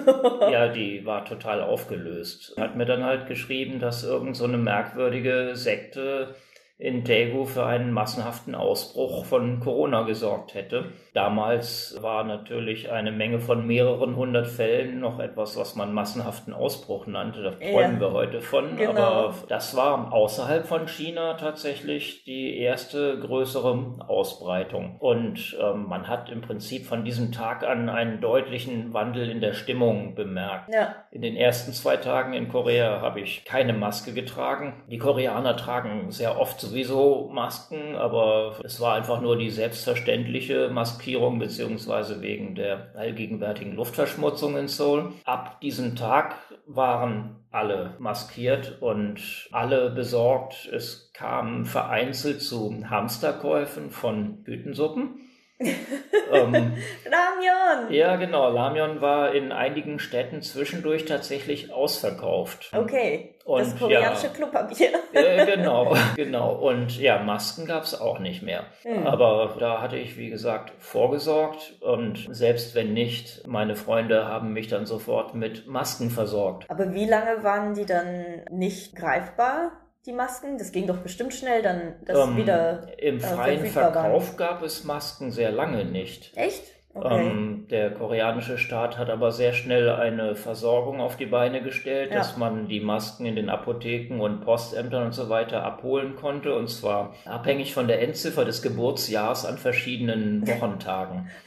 ja, 0.50 0.69
die 0.69 1.04
war 1.04 1.25
total 1.25 1.62
aufgelöst. 1.62 2.54
Hat 2.59 2.76
mir 2.76 2.87
dann 2.87 3.04
halt 3.04 3.26
geschrieben, 3.26 3.81
dass 3.81 4.04
irgend 4.04 4.37
so 4.37 4.45
eine 4.45 4.59
merkwürdige 4.59 5.52
Sekte 5.54 6.35
in 6.79 7.05
Daegu 7.05 7.45
für 7.45 7.64
einen 7.64 7.93
massenhaften 7.93 8.55
Ausbruch 8.55 9.25
von 9.25 9.61
Corona 9.61 10.02
gesorgt 10.02 10.55
hätte. 10.55 10.93
Damals 11.14 11.99
war 12.00 12.25
natürlich 12.25 12.91
eine 12.91 13.12
Menge 13.12 13.38
von 13.38 13.67
mehreren 13.67 14.17
hundert 14.17 14.49
Fällen 14.49 14.99
noch 14.99 15.21
etwas, 15.21 15.57
was 15.57 15.76
man 15.76 15.93
massenhaften 15.93 16.52
Ausbruch 16.52 17.07
nannte. 17.07 17.43
Da 17.43 17.50
träumen 17.50 17.95
ja, 17.95 18.00
wir 18.00 18.12
heute 18.12 18.41
von. 18.41 18.76
Genau. 18.76 19.00
Aber 19.00 19.35
das 19.49 19.76
war 19.76 20.12
außerhalb 20.12 20.67
von 20.67 20.88
China 20.88 21.35
tatsächlich 21.35 22.25
die 22.25 22.59
erste 22.59 23.19
größere 23.21 24.00
Ausbreitung. 24.09 24.97
Und 24.99 25.57
ähm, 25.62 25.87
man 25.87 26.09
hat 26.09 26.31
im 26.31 26.41
Prinzip 26.41 26.87
von 26.87 27.05
diesem 27.05 27.31
Tag 27.31 27.64
an 27.64 27.91
einen 27.91 28.21
deutlichen 28.21 28.93
Wandel 28.93 29.31
in 29.31 29.41
der 29.41 29.52
Stimmung 29.52 30.14
bemerkt. 30.14 30.73
Ja. 30.73 30.97
In 31.11 31.23
den 31.23 31.37
ersten 31.37 31.73
zwei 31.73 31.97
Tagen 31.97 32.33
in 32.33 32.49
Korea 32.49 33.00
habe 33.00 33.21
ich 33.21 33.45
keine 33.45 33.73
Maske 33.73 34.12
getragen. 34.12 34.83
Die 34.91 34.99
Koreaner 34.99 35.57
tragen 35.57 36.11
sehr 36.11 36.41
oft 36.41 36.72
sowieso 36.73 37.31
Masken, 37.33 37.97
aber 37.97 38.57
es 38.64 38.81
war 38.81 38.95
einfach 38.95 39.21
nur 39.21 39.37
die 39.37 39.50
selbstverständliche 39.50 40.71
Maskierung 40.71 41.38
beziehungsweise 41.38 42.23
wegen 42.23 42.55
der 42.55 42.95
allgegenwärtigen 42.97 43.75
Luftverschmutzung 43.75 44.57
in 44.57 44.69
Seoul. 44.69 45.12
Ab 45.25 45.61
diesem 45.61 45.97
Tag 45.97 46.37
waren 46.67 47.45
alle 47.50 47.95
maskiert 47.99 48.81
und 48.81 49.49
alle 49.52 49.91
besorgt. 49.91 50.67
Es 50.73 51.11
kam 51.12 51.67
vereinzelt 51.67 52.41
zu 52.41 52.83
Hamsterkäufen 52.88 53.91
von 53.91 54.38
Hütensuppen 54.47 55.21
ähm, 55.61 56.52
Lamion! 57.04 57.92
Ja, 57.92 58.16
genau. 58.16 58.50
Lamion 58.50 59.00
war 59.00 59.35
in 59.35 59.52
einigen 59.52 59.99
Städten 59.99 60.42
zwischendurch 60.42 61.04
tatsächlich 61.04 61.73
ausverkauft. 61.73 62.71
Okay. 62.75 63.35
Und, 63.44 63.61
das 63.61 63.76
koreanische 63.76 64.26
ja, 64.28 64.32
Klopapier. 64.32 64.88
Äh, 65.12 65.44
genau, 65.44 65.94
genau. 66.16 66.54
Und 66.54 66.99
ja, 66.99 67.23
Masken 67.23 67.66
gab 67.66 67.82
es 67.82 68.00
auch 68.00 68.18
nicht 68.18 68.42
mehr. 68.42 68.64
Hm. 68.82 69.06
Aber 69.06 69.56
da 69.59 69.82
hatte 69.82 69.97
ich, 69.97 70.16
wie 70.16 70.30
gesagt, 70.30 70.73
vorgesorgt. 70.78 71.75
Und 71.80 72.28
selbst 72.30 72.75
wenn 72.75 72.94
nicht, 72.94 73.47
meine 73.47 73.76
Freunde 73.76 74.26
haben 74.26 74.54
mich 74.54 74.68
dann 74.68 74.87
sofort 74.87 75.35
mit 75.35 75.66
Masken 75.66 76.11
versorgt. 76.11 76.64
Aber 76.71 76.94
wie 76.94 77.04
lange 77.04 77.42
waren 77.44 77.75
die 77.75 77.85
dann 77.85 78.42
nicht 78.50 78.97
greifbar? 78.97 79.81
Die 80.06 80.12
Masken? 80.12 80.59
Das 80.59 80.73
ging 80.73 80.87
doch 80.87 80.99
bestimmt 80.99 81.35
schnell, 81.35 81.62
dann 81.62 81.94
das 82.04 82.18
ähm, 82.18 82.37
wieder. 82.37 82.87
Im 82.99 83.18
äh, 83.18 83.21
freien 83.21 83.66
Verkauf 83.66 84.28
waren. 84.28 84.37
gab 84.37 84.62
es 84.62 84.85
Masken 84.85 85.30
sehr 85.30 85.50
lange 85.50 85.85
nicht. 85.85 86.37
Echt? 86.37 86.62
Okay. 86.94 87.26
Ähm, 87.26 87.66
der 87.71 87.90
koreanische 87.90 88.59
Staat 88.59 88.99
hat 88.99 89.09
aber 89.09 89.32
sehr 89.32 89.54
schnell 89.54 89.88
eine 89.88 90.35
Versorgung 90.35 91.00
auf 91.00 91.16
die 91.16 91.25
Beine 91.25 91.62
gestellt, 91.62 92.11
ja. 92.11 92.18
dass 92.18 92.37
man 92.37 92.68
die 92.68 92.80
Masken 92.80 93.25
in 93.25 93.35
den 93.35 93.49
Apotheken 93.49 94.21
und 94.21 94.42
Postämtern 94.42 95.06
und 95.06 95.12
so 95.12 95.30
weiter 95.30 95.64
abholen 95.64 96.16
konnte. 96.16 96.54
Und 96.54 96.68
zwar 96.68 97.14
abhängig 97.25 97.73
von 97.73 97.88
der 97.88 98.02
Endziffer 98.02 98.44
des 98.44 98.61
Geburtsjahrs 98.61 99.47
an 99.47 99.56
verschiedenen 99.59 100.47
Wochentagen. 100.47 101.30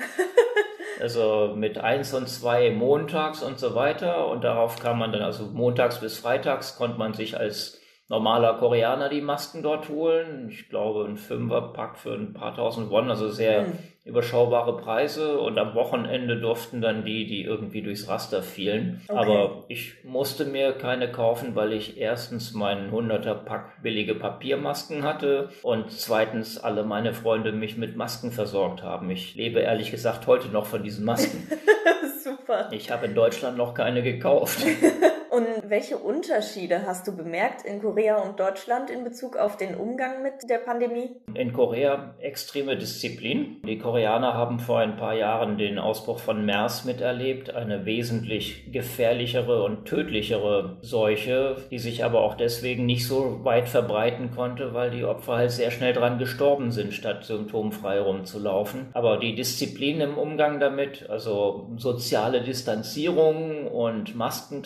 Also 0.97 1.53
mit 1.57 1.77
eins 1.77 2.13
und 2.13 2.29
zwei 2.29 2.71
montags 2.71 3.43
und 3.43 3.59
so 3.59 3.75
weiter. 3.75 4.29
Und 4.29 4.45
darauf 4.45 4.79
kam 4.79 4.97
man 4.97 5.12
dann, 5.12 5.24
also 5.24 5.47
montags 5.47 6.00
bis 6.00 6.17
freitags, 6.17 6.77
konnte 6.77 6.97
man 6.97 7.13
sich 7.13 7.38
als 7.38 7.81
normaler 8.07 8.53
Koreaner 8.53 9.09
die 9.09 9.21
Masken 9.21 9.63
dort 9.63 9.89
holen. 9.89 10.50
Ich 10.50 10.69
glaube, 10.69 11.05
ein 11.05 11.17
Fünferpack 11.17 11.97
für 11.97 12.13
ein 12.13 12.33
paar 12.33 12.55
tausend 12.55 12.91
Won, 12.91 13.09
also 13.09 13.29
sehr 13.29 13.63
mhm. 13.63 13.79
überschaubare 14.03 14.77
Preise. 14.77 15.39
Und 15.39 15.57
am 15.57 15.74
Wochenende 15.74 16.39
durften 16.39 16.81
dann 16.81 17.03
die, 17.03 17.25
die 17.25 17.43
irgendwie 17.43 17.81
durchs 17.81 18.07
Raster 18.07 18.43
fielen. 18.43 19.01
Okay. 19.07 19.17
Aber 19.17 19.63
ich 19.69 20.03
musste 20.03 20.45
mir 20.45 20.74
keine 20.74 21.12
kaufen, 21.12 21.55
weil 21.55 21.74
ich 21.74 21.97
erstens 21.97 22.53
meinen 22.53 22.91
100er 22.91 23.33
Pack 23.33 23.81
billige 23.81 24.13
Papiermasken 24.13 25.03
hatte 25.03 25.50
und 25.63 25.91
zweitens 25.91 26.59
alle 26.59 26.83
meine 26.83 27.13
Freunde 27.13 27.51
mich 27.51 27.75
mit 27.75 27.95
Masken 27.95 28.31
versorgt 28.31 28.83
haben. 28.83 29.09
Ich 29.09 29.33
lebe 29.33 29.62
ehrlich 29.62 29.89
gesagt 29.89 30.27
heute 30.27 30.50
noch 30.50 30.67
von 30.67 30.83
diesen 30.83 31.05
Masken. 31.05 31.47
Super. 32.24 32.69
Ich 32.71 32.91
habe 32.91 33.07
in 33.07 33.15
Deutschland 33.15 33.57
noch 33.57 33.74
keine 33.74 34.03
gekauft. 34.03 34.59
Und 35.35 35.69
welche 35.69 35.97
Unterschiede 35.97 36.83
hast 36.85 37.07
du 37.07 37.11
bemerkt 37.13 37.65
in 37.65 37.81
Korea 37.81 38.21
und 38.21 38.39
Deutschland 38.39 38.89
in 38.89 39.03
Bezug 39.03 39.35
auf 39.35 39.57
den 39.57 39.75
Umgang 39.75 40.23
mit 40.23 40.49
der 40.49 40.59
Pandemie? 40.59 41.09
In 41.33 41.51
Korea 41.51 42.15
extreme 42.19 42.77
Disziplin. 42.77 43.61
Die 43.67 43.77
Koreaner 43.77 44.33
haben 44.33 44.59
vor 44.59 44.79
ein 44.79 44.95
paar 44.95 45.13
Jahren 45.13 45.57
den 45.57 45.77
Ausbruch 45.77 46.19
von 46.19 46.45
MERS 46.45 46.85
miterlebt, 46.85 47.53
eine 47.53 47.85
wesentlich 47.85 48.71
gefährlichere 48.71 49.63
und 49.63 49.83
tödlichere 49.83 50.77
Seuche, 50.79 51.57
die 51.69 51.79
sich 51.79 52.05
aber 52.05 52.21
auch 52.21 52.35
deswegen 52.35 52.85
nicht 52.85 53.05
so 53.05 53.43
weit 53.43 53.67
verbreiten 53.67 54.31
konnte, 54.31 54.73
weil 54.73 54.91
die 54.91 55.03
Opfer 55.03 55.35
halt 55.35 55.51
sehr 55.51 55.71
schnell 55.71 55.91
dran 55.91 56.17
gestorben 56.17 56.71
sind, 56.71 56.93
statt 56.93 57.25
symptomfrei 57.25 57.99
rumzulaufen. 57.99 58.87
Aber 58.93 59.17
die 59.17 59.35
Disziplin 59.35 59.99
im 59.99 60.17
Umgang 60.17 60.61
damit, 60.61 61.09
also 61.09 61.71
soziale 61.75 62.41
Distanzierung 62.41 63.67
und 63.67 64.15
Masken 64.15 64.63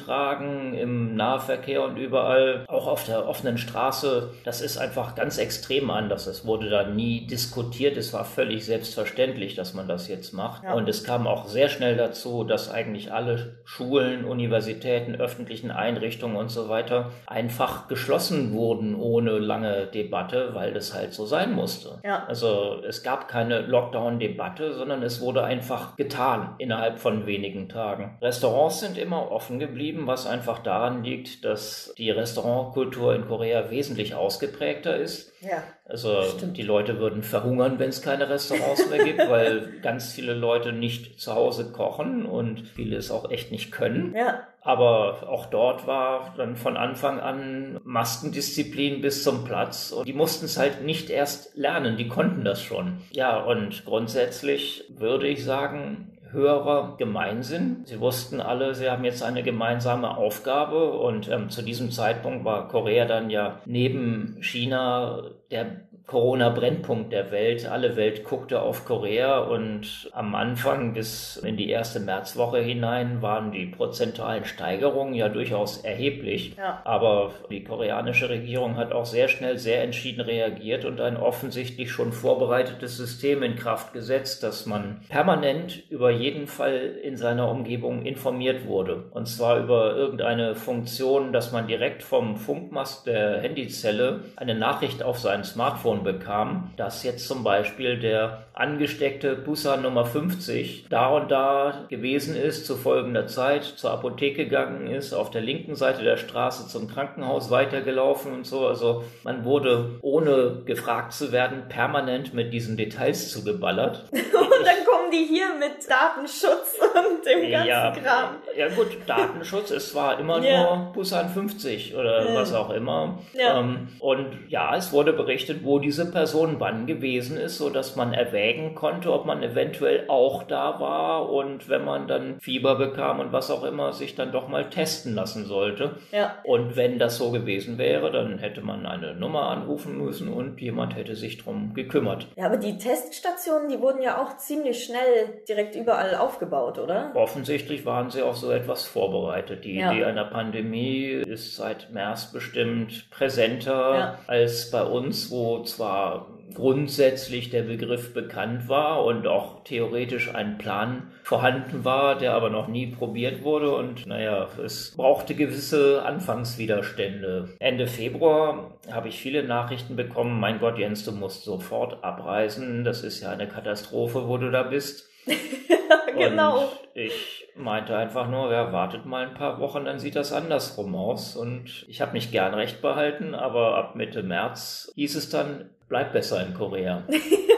im 0.74 1.16
Nahverkehr 1.16 1.84
und 1.84 1.98
überall, 1.98 2.66
auch 2.68 2.88
auf 2.88 3.06
der 3.06 3.28
offenen 3.28 3.58
Straße, 3.58 4.32
das 4.44 4.62
ist 4.62 4.78
einfach 4.78 5.16
ganz 5.16 5.38
extrem 5.38 5.90
anders. 5.90 6.28
Es 6.28 6.46
wurde 6.46 6.70
da 6.70 6.84
nie 6.84 7.28
diskutiert. 7.28 7.98
Es 7.98 8.14
war 8.14 8.26
völlig 8.26 8.66
selbstverständlich, 8.66 9.56
dass 9.56 9.74
man 9.74 9.88
das 9.88 10.08
jetzt 10.08 10.34
macht. 10.34 10.64
Ja. 10.64 10.74
Und 10.74 10.88
es 10.90 11.04
kam 11.04 11.28
auch 11.28 11.48
sehr 11.48 11.70
schnell 11.70 11.96
dazu, 11.96 12.44
dass 12.44 12.72
eigentlich 12.72 13.12
alle 13.12 13.60
Schulen, 13.66 14.26
Universitäten, 14.26 15.16
öffentlichen 15.16 15.72
Einrichtungen 15.72 16.36
und 16.36 16.50
so 16.50 16.70
weiter 16.70 17.12
einfach 17.26 17.88
geschlossen 17.88 18.54
wurden 18.54 18.96
ohne 18.96 19.40
lange 19.40 19.88
Debatte, 19.88 20.52
weil 20.54 20.74
das 20.74 20.94
halt 20.94 21.14
so 21.14 21.26
sein 21.26 21.54
musste. 21.54 22.00
Ja. 22.04 22.26
Also 22.28 22.82
es 22.88 23.04
gab 23.04 23.28
keine 23.28 23.62
Lockdown-Debatte, 23.62 24.74
sondern 24.74 25.04
es 25.04 25.22
wurde 25.22 25.44
einfach 25.44 25.96
getan 25.96 26.56
innerhalb 26.58 27.00
von 27.00 27.26
wenigen 27.26 27.70
Tagen. 27.70 28.18
Restaurants 28.22 28.80
sind 28.80 28.98
immer 28.98 29.32
offen 29.32 29.60
geblieben, 29.60 30.08
was 30.08 30.26
einfach 30.26 30.49
einfach 30.50 30.64
daran 30.64 31.04
liegt, 31.04 31.46
dass 31.46 31.94
die 31.98 32.10
Restaurantkultur 32.10 33.16
in 33.16 33.28
Korea 33.28 33.70
wesentlich 33.70 34.16
ausgeprägter 34.16 34.98
ist. 34.98 35.32
Ja. 35.42 35.64
Also 35.86 36.24
stimmt. 36.24 36.58
die 36.58 36.64
Leute 36.64 37.00
würden 37.00 37.24
verhungern, 37.24 37.80
wenn 37.80 37.90
es 37.90 38.02
keine 38.02 38.30
Restaurants 38.30 38.90
mehr 38.90 39.04
gibt, 39.04 39.20
weil 39.30 39.80
ganz 39.82 40.12
viele 40.12 40.34
Leute 40.34 40.74
nicht 40.74 41.20
zu 41.20 41.34
Hause 41.34 41.72
kochen 41.72 42.26
und 42.26 42.68
viele 42.68 42.98
es 42.98 43.12
auch 43.12 43.30
echt 43.30 43.52
nicht 43.52 43.72
können. 43.72 44.16
Ja. 44.16 44.44
Aber 44.62 45.30
auch 45.30 45.46
dort 45.46 45.88
war 45.88 46.34
dann 46.36 46.56
von 46.56 46.76
Anfang 46.76 47.20
an 47.20 47.80
Maskendisziplin 47.84 49.02
bis 49.02 49.24
zum 49.24 49.46
Platz. 49.46 49.92
Und 49.92 50.08
die 50.08 50.14
mussten 50.14 50.46
es 50.46 50.58
halt 50.58 50.84
nicht 50.84 51.10
erst 51.10 51.56
lernen, 51.56 51.96
die 51.96 52.08
konnten 52.08 52.44
das 52.44 52.62
schon. 52.62 52.98
Ja, 53.12 53.40
und 53.40 53.86
grundsätzlich 53.86 54.84
würde 54.90 55.28
ich 55.28 55.44
sagen, 55.44 56.12
höherer 56.32 56.96
Gemeinsinn. 56.98 57.82
Sie 57.86 58.00
wussten 58.00 58.42
alle, 58.42 58.76
sie 58.76 58.90
haben 58.90 59.04
jetzt 59.04 59.24
eine 59.24 59.44
gemeinsame 59.44 60.16
Aufgabe 60.18 60.92
und 60.92 61.30
ähm, 61.30 61.50
zu 61.50 61.62
diesem 61.62 61.92
Zeitpunkt 61.92 62.46
war 62.46 62.68
Korea 62.68 63.06
dann 63.06 63.30
ja 63.30 63.62
neben 63.66 64.38
China 64.42 65.24
der 65.52 65.89
Corona-Brennpunkt 66.08 67.12
der 67.14 67.32
Welt. 67.32 67.66
Alle 67.68 67.96
Welt 67.96 68.24
guckte 68.24 68.62
auf 68.62 68.86
Korea 68.86 69.40
und 69.40 70.10
am 70.14 70.36
Anfang 70.36 70.94
bis 70.94 71.38
in 71.38 71.58
die 71.58 71.70
erste 71.70 72.00
Märzwoche 72.00 72.60
hinein 72.60 73.22
waren 73.22 73.52
die 73.52 73.68
prozentualen 73.68 74.46
Steigerungen 74.46 75.14
ja 75.14 75.30
durchaus 75.30 75.78
erheblich. 75.78 76.56
Ja. 76.58 76.82
Aber 76.84 77.32
die 77.50 77.64
koreanische 77.64 78.30
Regierung 78.30 78.78
hat 78.78 78.92
auch 78.92 79.06
sehr 79.06 79.28
schnell, 79.28 79.58
sehr 79.58 79.84
entschieden 79.84 80.22
reagiert 80.22 80.86
und 80.86 81.00
ein 81.02 81.18
offensichtlich 81.18 81.92
schon 81.92 82.12
vorbereitetes 82.12 82.98
System 82.98 83.44
in 83.44 83.56
Kraft 83.56 83.94
gesetzt, 83.94 84.44
dass 84.44 84.66
man 84.66 85.02
permanent 85.10 85.84
über 85.90 86.10
jeden 86.10 86.48
Fall 86.48 86.98
in 87.04 87.18
seiner 87.18 87.50
Umgebung 87.50 88.06
informiert 88.06 88.66
wurde. 88.66 89.06
Und 89.12 89.28
zwar 89.28 89.60
über 89.60 89.96
irgendeine 89.96 90.56
Funktion, 90.56 91.34
dass 91.34 91.52
man 91.52 91.68
direkt 91.68 92.04
vom 92.04 92.38
Funkmast 92.38 93.08
der 93.08 93.42
Handyzelle 93.42 94.22
eine 94.36 94.56
Nachricht 94.56 95.04
auf 95.04 95.20
sein 95.20 95.44
Smartphone 95.44 95.89
bekam, 95.98 96.72
dass 96.78 97.04
jetzt 97.04 97.28
zum 97.28 97.44
Beispiel 97.44 98.00
der 98.00 98.46
angesteckte 98.60 99.36
Busan 99.36 99.82
Nummer 99.82 100.06
50 100.06 100.86
da 100.90 101.08
und 101.10 101.32
da 101.32 101.86
gewesen 101.90 102.36
ist, 102.36 102.66
zu 102.66 102.76
folgender 102.76 103.26
Zeit 103.28 103.64
zur 103.64 103.92
Apotheke 103.92 104.46
gegangen 104.46 104.88
ist, 104.88 105.14
auf 105.14 105.32
der 105.32 105.42
linken 105.42 105.76
Seite 105.76 106.04
der 106.04 106.18
Straße 106.18 106.68
zum 106.68 106.88
Krankenhaus 106.88 107.50
weitergelaufen 107.50 108.34
und 108.34 108.46
so. 108.46 108.68
Also 108.68 109.04
man 109.24 109.46
wurde, 109.46 110.00
ohne 110.02 110.62
gefragt 110.66 111.14
zu 111.14 111.32
werden, 111.32 111.64
permanent 111.70 112.34
mit 112.34 112.54
diesen 112.54 112.78
Details 112.78 113.32
zugeballert. 113.32 114.06
und 114.12 114.66
dann 114.66 114.86
kommen 114.86 115.12
die 115.12 115.26
hier 115.26 115.54
mit 115.58 115.90
Datenschutz 115.90 116.80
und 116.82 117.26
dem 117.26 117.52
ganzen 117.52 117.68
ja, 117.68 117.92
Kram. 117.92 118.36
Ja 118.58 118.70
gut, 118.70 118.98
Datenschutz 119.06 119.72
ist 119.72 119.92
zwar 119.92 120.20
immer 120.20 120.44
ja. 120.44 120.64
nur 120.64 120.94
Busan 120.94 121.30
50 121.30 121.96
oder 121.96 122.28
ja. 122.28 122.36
was 122.36 122.54
auch 122.54 122.72
immer. 122.72 123.20
Ja. 123.34 123.60
Ähm, 123.60 123.88
und 124.00 124.28
ja, 124.50 124.76
es 124.76 124.92
wurde 124.92 125.14
berichtet, 125.14 125.64
wo 125.64 125.80
diese 125.80 126.12
Person 126.12 126.56
wann 126.60 126.88
gewesen 126.88 127.38
ist, 127.38 127.58
so 127.58 127.70
dass 127.70 127.96
man 127.96 128.14
erwägen 128.50 128.76
konnte, 128.76 129.14
ob 129.14 129.26
man 129.26 129.44
eventuell 129.44 130.06
auch 130.08 130.44
da 130.44 130.80
war 130.80 131.30
und 131.30 131.70
wenn 131.70 131.86
man 131.86 132.08
dann 132.08 132.40
Fieber 132.40 132.76
bekam 132.76 133.20
und 133.20 133.32
was 133.32 133.52
auch 133.52 133.64
immer, 133.64 133.94
sich 133.94 134.16
dann 134.16 134.32
doch 134.32 134.48
mal 134.48 134.70
testen 134.70 135.16
lassen 135.16 135.46
sollte. 135.46 135.98
Ja. 136.12 136.38
Und 136.44 136.76
wenn 136.76 137.00
das 137.00 137.18
so 137.18 137.32
gewesen 137.32 137.78
wäre, 137.78 138.12
dann 138.12 138.40
hätte 138.40 138.62
man 138.62 138.86
eine 138.86 139.14
Nummer 139.14 139.50
anrufen 139.50 139.98
müssen 139.98 140.32
und 140.32 140.60
jemand 140.62 140.96
hätte 140.96 141.16
sich 141.16 141.38
drum 141.38 141.74
gekümmert. 141.74 142.28
Ja, 142.36 142.46
aber 142.46 142.58
die 142.58 142.78
Teststationen, 142.78 143.70
die 143.70 143.80
wurden 143.80 144.02
ja 144.02 144.22
auch 144.22 144.38
ziemlich 144.38 144.84
schnell 144.84 145.42
direkt 145.48 145.76
überall 145.76 146.16
aufgebaut, 146.16 146.80
oder? 146.80 147.12
Offensichtlich 147.16 147.86
waren 147.86 148.10
sie 148.10 148.22
auf 148.22 148.38
so 148.38 148.52
etwas 148.52 148.86
vorbereitet. 148.86 149.64
Die 149.64 149.76
ja. 149.76 149.92
Idee 149.92 150.06
einer 150.06 150.26
Pandemie 150.26 151.06
ist 151.06 151.56
seit 151.56 151.92
März 151.92 152.32
bestimmt 152.32 153.10
präsenter 153.12 153.96
ja. 153.96 154.20
als 154.28 154.72
bei 154.72 154.84
uns, 154.84 155.30
wo 155.32 155.64
zwar 155.64 156.28
grundsätzlich 156.54 157.50
der 157.50 157.64
Begriff 157.64 158.14
bekannt 158.14 158.68
war 158.68 159.06
und 159.06 159.28
auch 159.28 159.64
theoretisch 159.64 160.34
ein 160.34 160.58
Plan 160.58 161.12
vorhanden 161.24 161.86
war, 161.86 162.18
der 162.18 162.34
aber 162.34 162.50
noch 162.50 162.68
nie 162.68 162.88
probiert 162.88 163.44
wurde. 163.44 163.76
Und 163.76 164.06
naja, 164.08 164.48
es 164.64 164.94
brauchte 164.96 165.36
gewisse 165.36 166.04
Anfangswiderstände. 166.04 167.50
Ende 167.60 167.88
Februar 167.88 168.72
habe 168.92 169.10
ich 169.10 169.20
viele 169.20 169.44
Nachrichten 169.44 169.96
bekommen, 169.96 170.40
mein 170.40 170.60
Gott, 170.60 170.78
Jens, 170.78 171.04
du 171.06 171.12
musst 171.12 171.44
sofort 171.44 172.04
abreisen. 172.04 172.84
Das 172.84 173.04
ist 173.04 173.22
ja 173.22 173.30
eine 173.30 173.48
Katastrophe, 173.48 174.28
wo 174.28 174.38
du 174.38 174.52
da 174.52 174.64
bist. 174.64 175.10
genau. 176.20 176.60
Und 176.60 176.70
ich 176.94 177.48
meinte 177.56 177.96
einfach 177.98 178.30
nur, 178.30 178.52
ja, 178.52 178.72
wartet 178.72 179.06
mal 179.06 179.28
ein 179.28 179.34
paar 179.34 179.60
Wochen, 179.60 179.86
dann 179.86 180.00
sieht 180.00 180.16
das 180.16 180.34
andersrum 180.34 180.96
aus. 180.96 181.36
Und 181.36 181.86
ich 181.88 182.02
habe 182.02 182.14
mich 182.14 182.32
gern 182.32 182.54
recht 182.54 182.82
behalten, 182.82 183.36
aber 183.36 183.78
ab 183.78 183.96
Mitte 183.96 184.24
März 184.24 184.92
hieß 184.96 185.16
es 185.16 185.30
dann, 185.30 185.70
bleib 185.88 186.14
besser 186.14 186.46
in 186.46 186.54
Korea. 186.54 187.04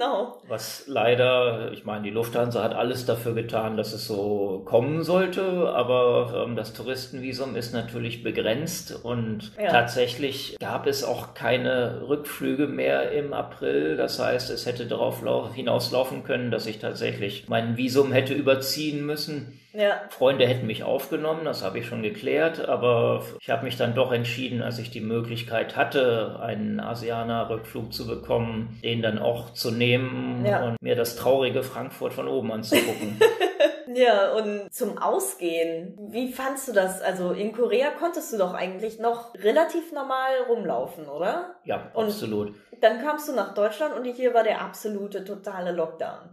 genau. 0.00 0.38
Was 0.48 0.84
leider, 0.86 1.72
ich 1.72 1.84
meine, 1.84 2.04
die 2.04 2.10
Lufthansa 2.10 2.62
hat 2.62 2.74
alles 2.74 3.04
dafür 3.04 3.34
getan, 3.34 3.76
dass 3.76 3.92
es 3.92 4.06
so 4.06 4.62
kommen 4.64 5.04
sollte, 5.04 5.70
aber 5.74 6.44
ähm, 6.46 6.56
das 6.56 6.72
Touristenvisum 6.72 7.54
ist 7.54 7.72
natürlich 7.72 8.22
begrenzt 8.22 8.98
und 9.04 9.52
ja. 9.60 9.70
tatsächlich 9.70 10.56
gab 10.58 10.86
es 10.86 11.04
auch 11.04 11.34
keine 11.34 12.08
Rückflüge 12.08 12.66
mehr 12.66 13.12
im 13.12 13.32
April. 13.32 13.96
Das 13.96 14.18
heißt, 14.18 14.50
es 14.50 14.66
hätte 14.66 14.86
darauf 14.86 15.22
hinauslaufen 15.54 16.24
können, 16.24 16.50
dass 16.50 16.66
ich 16.66 16.78
tatsächlich 16.78 17.48
mein 17.48 17.76
Visum 17.76 18.12
hätte 18.12 18.34
überziehen 18.34 19.04
müssen. 19.04 19.60
Ja. 19.72 20.00
Freunde 20.10 20.46
hätten 20.46 20.66
mich 20.66 20.82
aufgenommen, 20.82 21.44
das 21.44 21.62
habe 21.62 21.78
ich 21.78 21.86
schon 21.86 22.02
geklärt, 22.02 22.68
aber 22.68 23.22
ich 23.40 23.50
habe 23.50 23.64
mich 23.64 23.76
dann 23.76 23.94
doch 23.94 24.12
entschieden, 24.12 24.62
als 24.62 24.78
ich 24.78 24.90
die 24.90 25.00
Möglichkeit 25.00 25.76
hatte, 25.76 26.38
einen 26.40 26.80
Asianer-Rückflug 26.80 27.92
zu 27.92 28.06
bekommen, 28.06 28.78
den 28.82 29.02
dann 29.02 29.18
auch 29.18 29.52
zu 29.52 29.70
nehmen 29.70 30.44
ja. 30.44 30.64
und 30.64 30.82
mir 30.82 30.96
das 30.96 31.16
traurige 31.16 31.62
Frankfurt 31.62 32.12
von 32.12 32.28
oben 32.28 32.52
anzugucken. 32.52 33.20
Ja, 33.92 34.32
und 34.34 34.72
zum 34.72 34.98
Ausgehen, 34.98 35.96
wie 36.12 36.32
fandst 36.32 36.68
du 36.68 36.72
das? 36.72 37.02
Also 37.02 37.32
in 37.32 37.52
Korea 37.52 37.90
konntest 37.90 38.32
du 38.32 38.38
doch 38.38 38.54
eigentlich 38.54 39.00
noch 39.00 39.34
relativ 39.34 39.92
normal 39.92 40.30
rumlaufen, 40.48 41.08
oder? 41.08 41.56
Ja, 41.64 41.90
und 41.94 42.06
absolut. 42.06 42.54
Dann 42.80 43.00
kamst 43.02 43.28
du 43.28 43.32
nach 43.32 43.52
Deutschland 43.54 43.94
und 43.96 44.04
hier 44.04 44.32
war 44.32 44.44
der 44.44 44.60
absolute, 44.60 45.24
totale 45.24 45.72
Lockdown. 45.72 46.30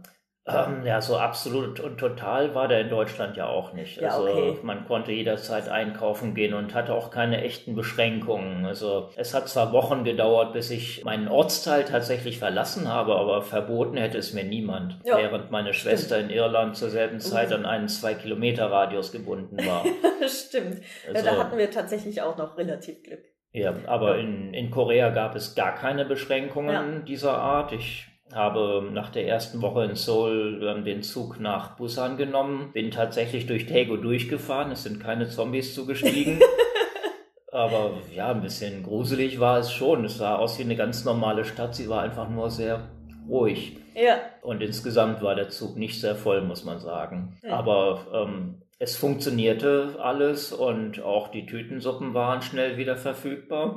Ähm, 0.48 0.86
ja, 0.86 1.00
so 1.00 1.16
absolut 1.16 1.78
und 1.80 1.98
total 1.98 2.54
war 2.54 2.68
der 2.68 2.80
in 2.80 2.88
Deutschland 2.88 3.36
ja 3.36 3.46
auch 3.46 3.72
nicht. 3.72 4.00
Ja, 4.00 4.10
also 4.10 4.28
okay. 4.28 4.58
man 4.62 4.86
konnte 4.86 5.12
jederzeit 5.12 5.68
einkaufen 5.68 6.34
gehen 6.34 6.54
und 6.54 6.74
hatte 6.74 6.94
auch 6.94 7.10
keine 7.10 7.42
echten 7.42 7.74
Beschränkungen. 7.74 8.64
Also 8.64 9.10
es 9.16 9.34
hat 9.34 9.48
zwar 9.48 9.72
Wochen 9.72 10.04
gedauert, 10.04 10.52
bis 10.52 10.70
ich 10.70 11.04
meinen 11.04 11.28
Ortsteil 11.28 11.84
tatsächlich 11.84 12.38
verlassen 12.38 12.88
habe, 12.88 13.16
aber 13.16 13.42
verboten 13.42 13.96
hätte 13.96 14.18
es 14.18 14.32
mir 14.32 14.44
niemand. 14.44 14.98
Ja. 15.04 15.18
Während 15.18 15.50
meine 15.50 15.74
Schwester 15.74 16.16
Stimmt. 16.16 16.30
in 16.30 16.36
Irland 16.36 16.76
zur 16.76 16.88
selben 16.88 17.20
Zeit 17.20 17.52
an 17.52 17.66
einen 17.66 17.88
zwei 17.88 18.14
Kilometer 18.14 18.70
Radius 18.70 19.12
gebunden 19.12 19.58
war. 19.66 19.84
Stimmt. 20.26 20.80
Also, 21.06 21.24
da 21.24 21.36
hatten 21.36 21.58
wir 21.58 21.70
tatsächlich 21.70 22.22
auch 22.22 22.38
noch 22.38 22.56
relativ 22.56 23.02
Glück. 23.02 23.20
Ja, 23.52 23.74
aber 23.86 24.16
ja. 24.16 24.22
In, 24.22 24.54
in 24.54 24.70
Korea 24.70 25.10
gab 25.10 25.34
es 25.34 25.54
gar 25.54 25.74
keine 25.74 26.04
Beschränkungen 26.04 27.04
dieser 27.04 27.34
Art. 27.38 27.72
Ich 27.72 28.07
habe 28.32 28.88
nach 28.92 29.10
der 29.10 29.26
ersten 29.26 29.62
Woche 29.62 29.84
in 29.84 29.94
Seoul 29.94 30.82
den 30.84 31.02
Zug 31.02 31.40
nach 31.40 31.76
Busan 31.76 32.16
genommen, 32.16 32.70
bin 32.72 32.90
tatsächlich 32.90 33.46
durch 33.46 33.66
Daegu 33.66 33.96
durchgefahren, 33.96 34.72
es 34.72 34.82
sind 34.82 35.00
keine 35.00 35.28
Zombies 35.28 35.74
zugestiegen. 35.74 36.40
Aber 37.52 37.92
ja, 38.14 38.30
ein 38.30 38.42
bisschen 38.42 38.82
gruselig 38.82 39.40
war 39.40 39.58
es 39.58 39.72
schon. 39.72 40.04
Es 40.04 40.18
sah 40.18 40.36
aus 40.36 40.58
wie 40.58 40.62
eine 40.62 40.76
ganz 40.76 41.04
normale 41.04 41.44
Stadt, 41.44 41.74
sie 41.74 41.88
war 41.88 42.02
einfach 42.02 42.28
nur 42.28 42.50
sehr 42.50 42.90
ruhig. 43.28 43.78
Ja. 43.94 44.18
Und 44.42 44.62
insgesamt 44.62 45.22
war 45.22 45.34
der 45.34 45.48
Zug 45.48 45.76
nicht 45.76 46.00
sehr 46.00 46.14
voll, 46.14 46.42
muss 46.42 46.64
man 46.64 46.78
sagen. 46.78 47.38
Ja. 47.42 47.56
Aber 47.56 48.06
ähm, 48.12 48.62
es 48.80 48.96
funktionierte 48.96 49.96
alles 50.00 50.52
und 50.52 51.02
auch 51.02 51.28
die 51.28 51.46
Tütensuppen 51.46 52.14
waren 52.14 52.42
schnell 52.42 52.76
wieder 52.76 52.96
verfügbar. 52.96 53.76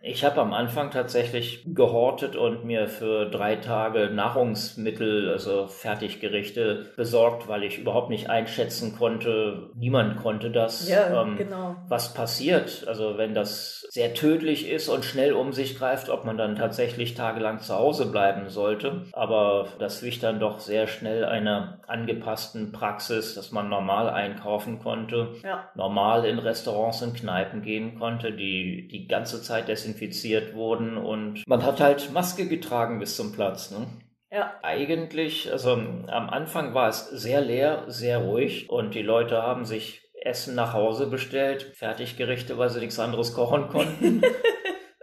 ich 0.00 0.24
habe 0.24 0.40
am 0.40 0.52
Anfang 0.52 0.92
tatsächlich 0.92 1.64
gehortet 1.66 2.36
und 2.36 2.64
mir 2.64 2.86
für 2.86 3.28
drei 3.28 3.56
Tage 3.56 4.10
Nahrungsmittel, 4.10 5.30
also 5.30 5.66
Fertiggerichte 5.66 6.92
besorgt, 6.96 7.48
weil 7.48 7.64
ich 7.64 7.78
überhaupt 7.78 8.10
nicht 8.10 8.30
einschätzen 8.30 8.94
konnte, 8.96 9.70
niemand 9.74 10.18
konnte 10.18 10.52
das, 10.52 10.88
ja, 10.88 11.22
ähm, 11.22 11.36
genau. 11.36 11.74
was 11.88 12.14
passiert. 12.14 12.84
Also 12.86 13.18
wenn 13.18 13.34
das 13.34 13.88
sehr 13.90 14.14
tödlich 14.14 14.70
ist 14.70 14.88
und 14.88 15.04
schnell 15.04 15.32
um 15.32 15.52
sich 15.52 15.76
greift, 15.76 16.10
ob 16.10 16.24
man 16.24 16.38
dann 16.38 16.54
tatsächlich 16.54 17.14
tagelang 17.14 17.58
zu 17.58 17.74
Hause 17.74 18.06
bleiben 18.06 18.50
sollte. 18.50 19.06
Aber 19.12 19.66
das 19.80 20.04
wich 20.04 20.20
dann 20.20 20.38
doch 20.38 20.60
sehr 20.60 20.86
schnell 20.86 21.24
einer 21.24 21.80
angepassten 21.88 22.70
Praxis, 22.70 23.34
dass 23.34 23.50
man 23.50 23.68
normal 23.80 24.10
einkaufen 24.10 24.78
konnte, 24.78 25.34
ja. 25.42 25.70
normal 25.74 26.26
in 26.26 26.38
Restaurants 26.38 27.02
und 27.02 27.16
Kneipen 27.16 27.62
gehen 27.62 27.98
konnte, 27.98 28.32
die 28.32 28.88
die 28.88 29.06
ganze 29.06 29.42
Zeit 29.42 29.68
desinfiziert 29.68 30.54
wurden 30.54 30.98
und 30.98 31.42
man 31.46 31.64
hat 31.64 31.80
halt 31.80 32.12
Maske 32.12 32.46
getragen 32.46 32.98
bis 32.98 33.16
zum 33.16 33.32
Platz. 33.32 33.70
Ne? 33.70 33.86
Ja. 34.30 34.52
Eigentlich, 34.62 35.50
also 35.50 35.72
am 35.72 36.30
Anfang 36.30 36.74
war 36.74 36.88
es 36.88 37.08
sehr 37.08 37.40
leer, 37.40 37.84
sehr 37.88 38.18
ruhig 38.18 38.68
und 38.68 38.94
die 38.94 39.02
Leute 39.02 39.42
haben 39.42 39.64
sich 39.64 40.02
Essen 40.22 40.54
nach 40.54 40.74
Hause 40.74 41.06
bestellt, 41.06 41.72
Fertiggerichte, 41.74 42.58
weil 42.58 42.68
sie 42.68 42.80
nichts 42.80 42.98
anderes 42.98 43.32
kochen 43.32 43.68
konnten. 43.68 44.22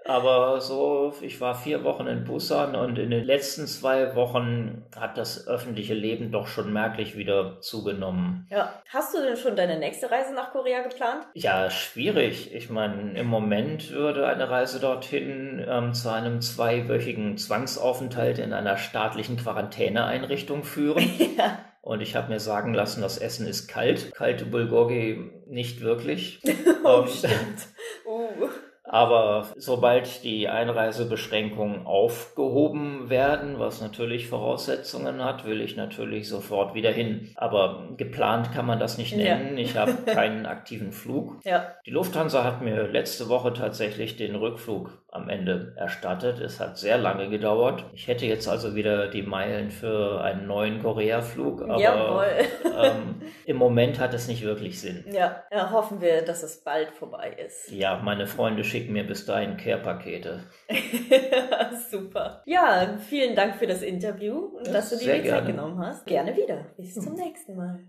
Aber 0.08 0.62
so, 0.62 1.14
ich 1.22 1.42
war 1.42 1.54
vier 1.54 1.84
Wochen 1.84 2.08
in 2.08 2.24
Busan 2.24 2.76
und 2.76 2.98
in 2.98 3.10
den 3.10 3.26
letzten 3.26 3.68
zwei 3.68 4.16
Wochen 4.16 4.86
hat 4.96 5.18
das 5.18 5.48
öffentliche 5.48 5.94
Leben 5.94 6.32
doch 6.32 6.48
schon 6.48 6.72
merklich 6.72 7.18
wieder 7.18 7.60
zugenommen. 7.60 8.48
Ja. 8.50 8.82
Hast 8.90 9.14
du 9.14 9.22
denn 9.22 9.36
schon 9.36 9.58
deine 9.58 9.78
nächste 9.78 10.10
Reise 10.10 10.34
nach 10.34 10.52
Korea 10.52 10.82
geplant? 10.82 11.28
Ja, 11.34 11.70
schwierig. 11.70 12.54
Ich 12.54 12.70
meine, 12.70 13.20
im 13.20 13.28
Moment 13.28 13.92
würde 13.92 14.28
eine 14.28 14.50
Reise 14.50 14.80
dorthin 14.80 15.64
ähm, 15.68 15.94
zu 15.94 16.10
einem 16.10 16.42
zweiwöchigen 16.42 17.38
Zwangsaufenthalt 17.38 18.40
in 18.40 18.54
einer 18.54 18.78
staatlichen 18.78 19.36
Quarantäneeinrichtung 19.36 20.64
führen. 20.64 21.04
ja. 21.38 21.60
Und 21.82 22.02
ich 22.02 22.16
habe 22.16 22.30
mir 22.30 22.40
sagen 22.40 22.74
lassen, 22.74 23.02
das 23.02 23.18
Essen 23.18 23.48
ist 23.48 23.68
kalt. 23.68 24.14
Kalte 24.14 24.46
Bulgogi 24.46 25.32
nicht 25.48 25.82
wirklich. 25.82 26.42
oh, 26.84 27.00
um, 27.00 27.06
ähm, 27.06 27.08
stimmt. 27.08 27.68
Uh. 28.06 28.48
Aber 28.88 29.48
sobald 29.58 30.24
die 30.24 30.48
Einreisebeschränkungen 30.48 31.86
aufgehoben 31.86 33.10
werden, 33.10 33.60
was 33.60 33.82
natürlich 33.82 34.28
Voraussetzungen 34.28 35.24
hat, 35.24 35.46
will 35.46 35.62
ich 35.62 35.76
natürlich 35.76 36.30
sofort 36.30 36.74
wieder 36.74 36.92
hin. 36.92 37.30
Aber 37.36 37.90
geplant 37.98 38.52
kann 38.54 38.66
man 38.66 38.80
das 38.80 38.98
nicht 38.98 39.16
nennen. 39.16 39.58
Ja. 39.58 39.64
Ich 39.64 39.78
habe 39.78 39.92
keinen 40.06 40.46
aktiven 40.46 40.92
Flug. 40.92 41.36
Ja. 41.44 41.74
Die 41.86 41.92
Lufthansa 41.92 42.44
hat 42.44 42.62
mir 42.62 42.88
letzte 42.88 43.28
Woche 43.30 43.54
tatsächlich 43.54 44.16
den 44.16 44.36
Rückflug 44.36 44.90
am 45.12 45.30
Ende 45.30 45.74
erstattet. 45.76 46.40
Es 46.40 46.60
hat 46.60 46.78
sehr 46.78 46.98
lange 46.98 47.30
gedauert. 47.30 47.86
Ich 47.94 48.08
hätte 48.08 48.26
jetzt 48.26 48.48
also 48.48 48.76
wieder 48.76 49.08
die 49.08 49.24
Meilen 49.24 49.72
für 49.72 50.22
einen 50.22 50.48
neuen 50.48 50.82
Korea-Flug, 50.82 51.64
aber 51.68 52.26
ähm, 52.64 53.22
im 53.46 53.58
Moment 53.58 54.00
hat 54.00 54.14
es 54.14 54.28
nicht 54.28 54.44
wirklich 54.44 54.80
Sinn. 54.80 55.06
Ja. 55.12 55.44
ja, 55.52 55.72
hoffen 55.72 56.02
wir, 56.02 56.22
dass 56.24 56.44
es 56.44 56.64
bald 56.64 56.92
vorbei 56.92 57.36
ist. 57.46 57.72
Ja, 57.72 58.00
meine 58.04 58.28
Freunde 58.28 58.64
schicken 58.64 58.77
mir 58.86 59.06
bis 59.06 59.26
dahin 59.26 59.58
Care-Pakete. 59.58 60.44
Super. 61.92 62.44
Ja, 62.46 62.98
vielen 62.98 63.36
Dank 63.36 63.56
für 63.58 63.68
das 63.68 63.82
Interview 63.82 64.38
und 64.38 64.68
ja, 64.68 64.74
dass 64.74 64.90
du 64.90 64.98
dir 64.98 65.22
die 65.22 65.30
Zeit 65.30 65.46
genommen 65.48 65.80
hast. 65.80 66.06
Gerne 66.06 66.36
wieder. 66.36 66.74
Bis 66.78 66.94
zum 66.94 67.14
nächsten 67.14 67.56
Mal. 67.56 67.80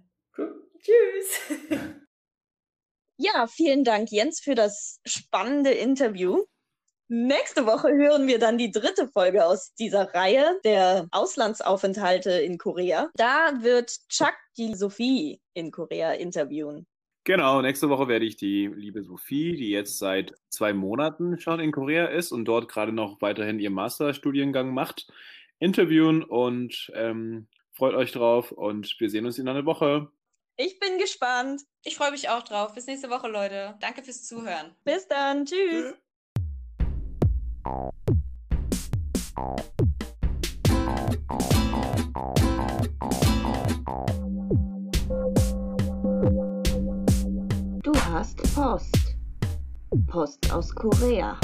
Tschüss. 0.78 1.80
ja, 3.16 3.46
vielen 3.46 3.84
Dank, 3.84 4.10
Jens, 4.10 4.40
für 4.40 4.54
das 4.54 5.00
spannende 5.04 5.70
Interview. 5.70 6.44
Nächste 7.10 7.64
Woche 7.64 7.88
hören 7.88 8.26
wir 8.26 8.38
dann 8.38 8.58
die 8.58 8.70
dritte 8.70 9.08
Folge 9.08 9.46
aus 9.46 9.72
dieser 9.74 10.12
Reihe 10.14 10.60
der 10.64 11.08
Auslandsaufenthalte 11.10 12.32
in 12.32 12.58
Korea. 12.58 13.08
Da 13.14 13.62
wird 13.62 13.90
Chuck 14.08 14.34
die 14.58 14.74
Sophie 14.74 15.40
in 15.54 15.70
Korea 15.70 16.12
interviewen. 16.12 16.86
Genau, 17.28 17.60
nächste 17.60 17.90
Woche 17.90 18.08
werde 18.08 18.24
ich 18.24 18.36
die 18.36 18.68
liebe 18.68 19.02
Sophie, 19.02 19.54
die 19.54 19.68
jetzt 19.68 19.98
seit 19.98 20.32
zwei 20.48 20.72
Monaten 20.72 21.38
schon 21.38 21.60
in 21.60 21.72
Korea 21.72 22.06
ist 22.06 22.32
und 22.32 22.46
dort 22.46 22.70
gerade 22.70 22.90
noch 22.90 23.20
weiterhin 23.20 23.60
ihr 23.60 23.68
Masterstudiengang 23.68 24.72
macht, 24.72 25.12
interviewen 25.58 26.24
und 26.24 26.90
ähm, 26.94 27.46
freut 27.74 27.92
euch 27.92 28.12
drauf 28.12 28.50
und 28.50 28.98
wir 28.98 29.10
sehen 29.10 29.26
uns 29.26 29.38
in 29.38 29.46
einer 29.46 29.66
Woche. 29.66 30.10
Ich 30.56 30.80
bin 30.80 30.96
gespannt. 30.96 31.60
Ich 31.84 31.96
freue 31.96 32.12
mich 32.12 32.30
auch 32.30 32.44
drauf. 32.44 32.72
Bis 32.72 32.86
nächste 32.86 33.10
Woche, 33.10 33.28
Leute. 33.28 33.74
Danke 33.78 34.02
fürs 34.02 34.24
Zuhören. 34.24 34.74
Bis 34.84 35.06
dann. 35.06 35.44
Tschüss. 35.44 35.96
Du 42.14 42.57
hast 48.18 48.42
Post. 48.52 49.14
Post 50.08 50.52
aus 50.52 50.74
Korea. 50.74 51.38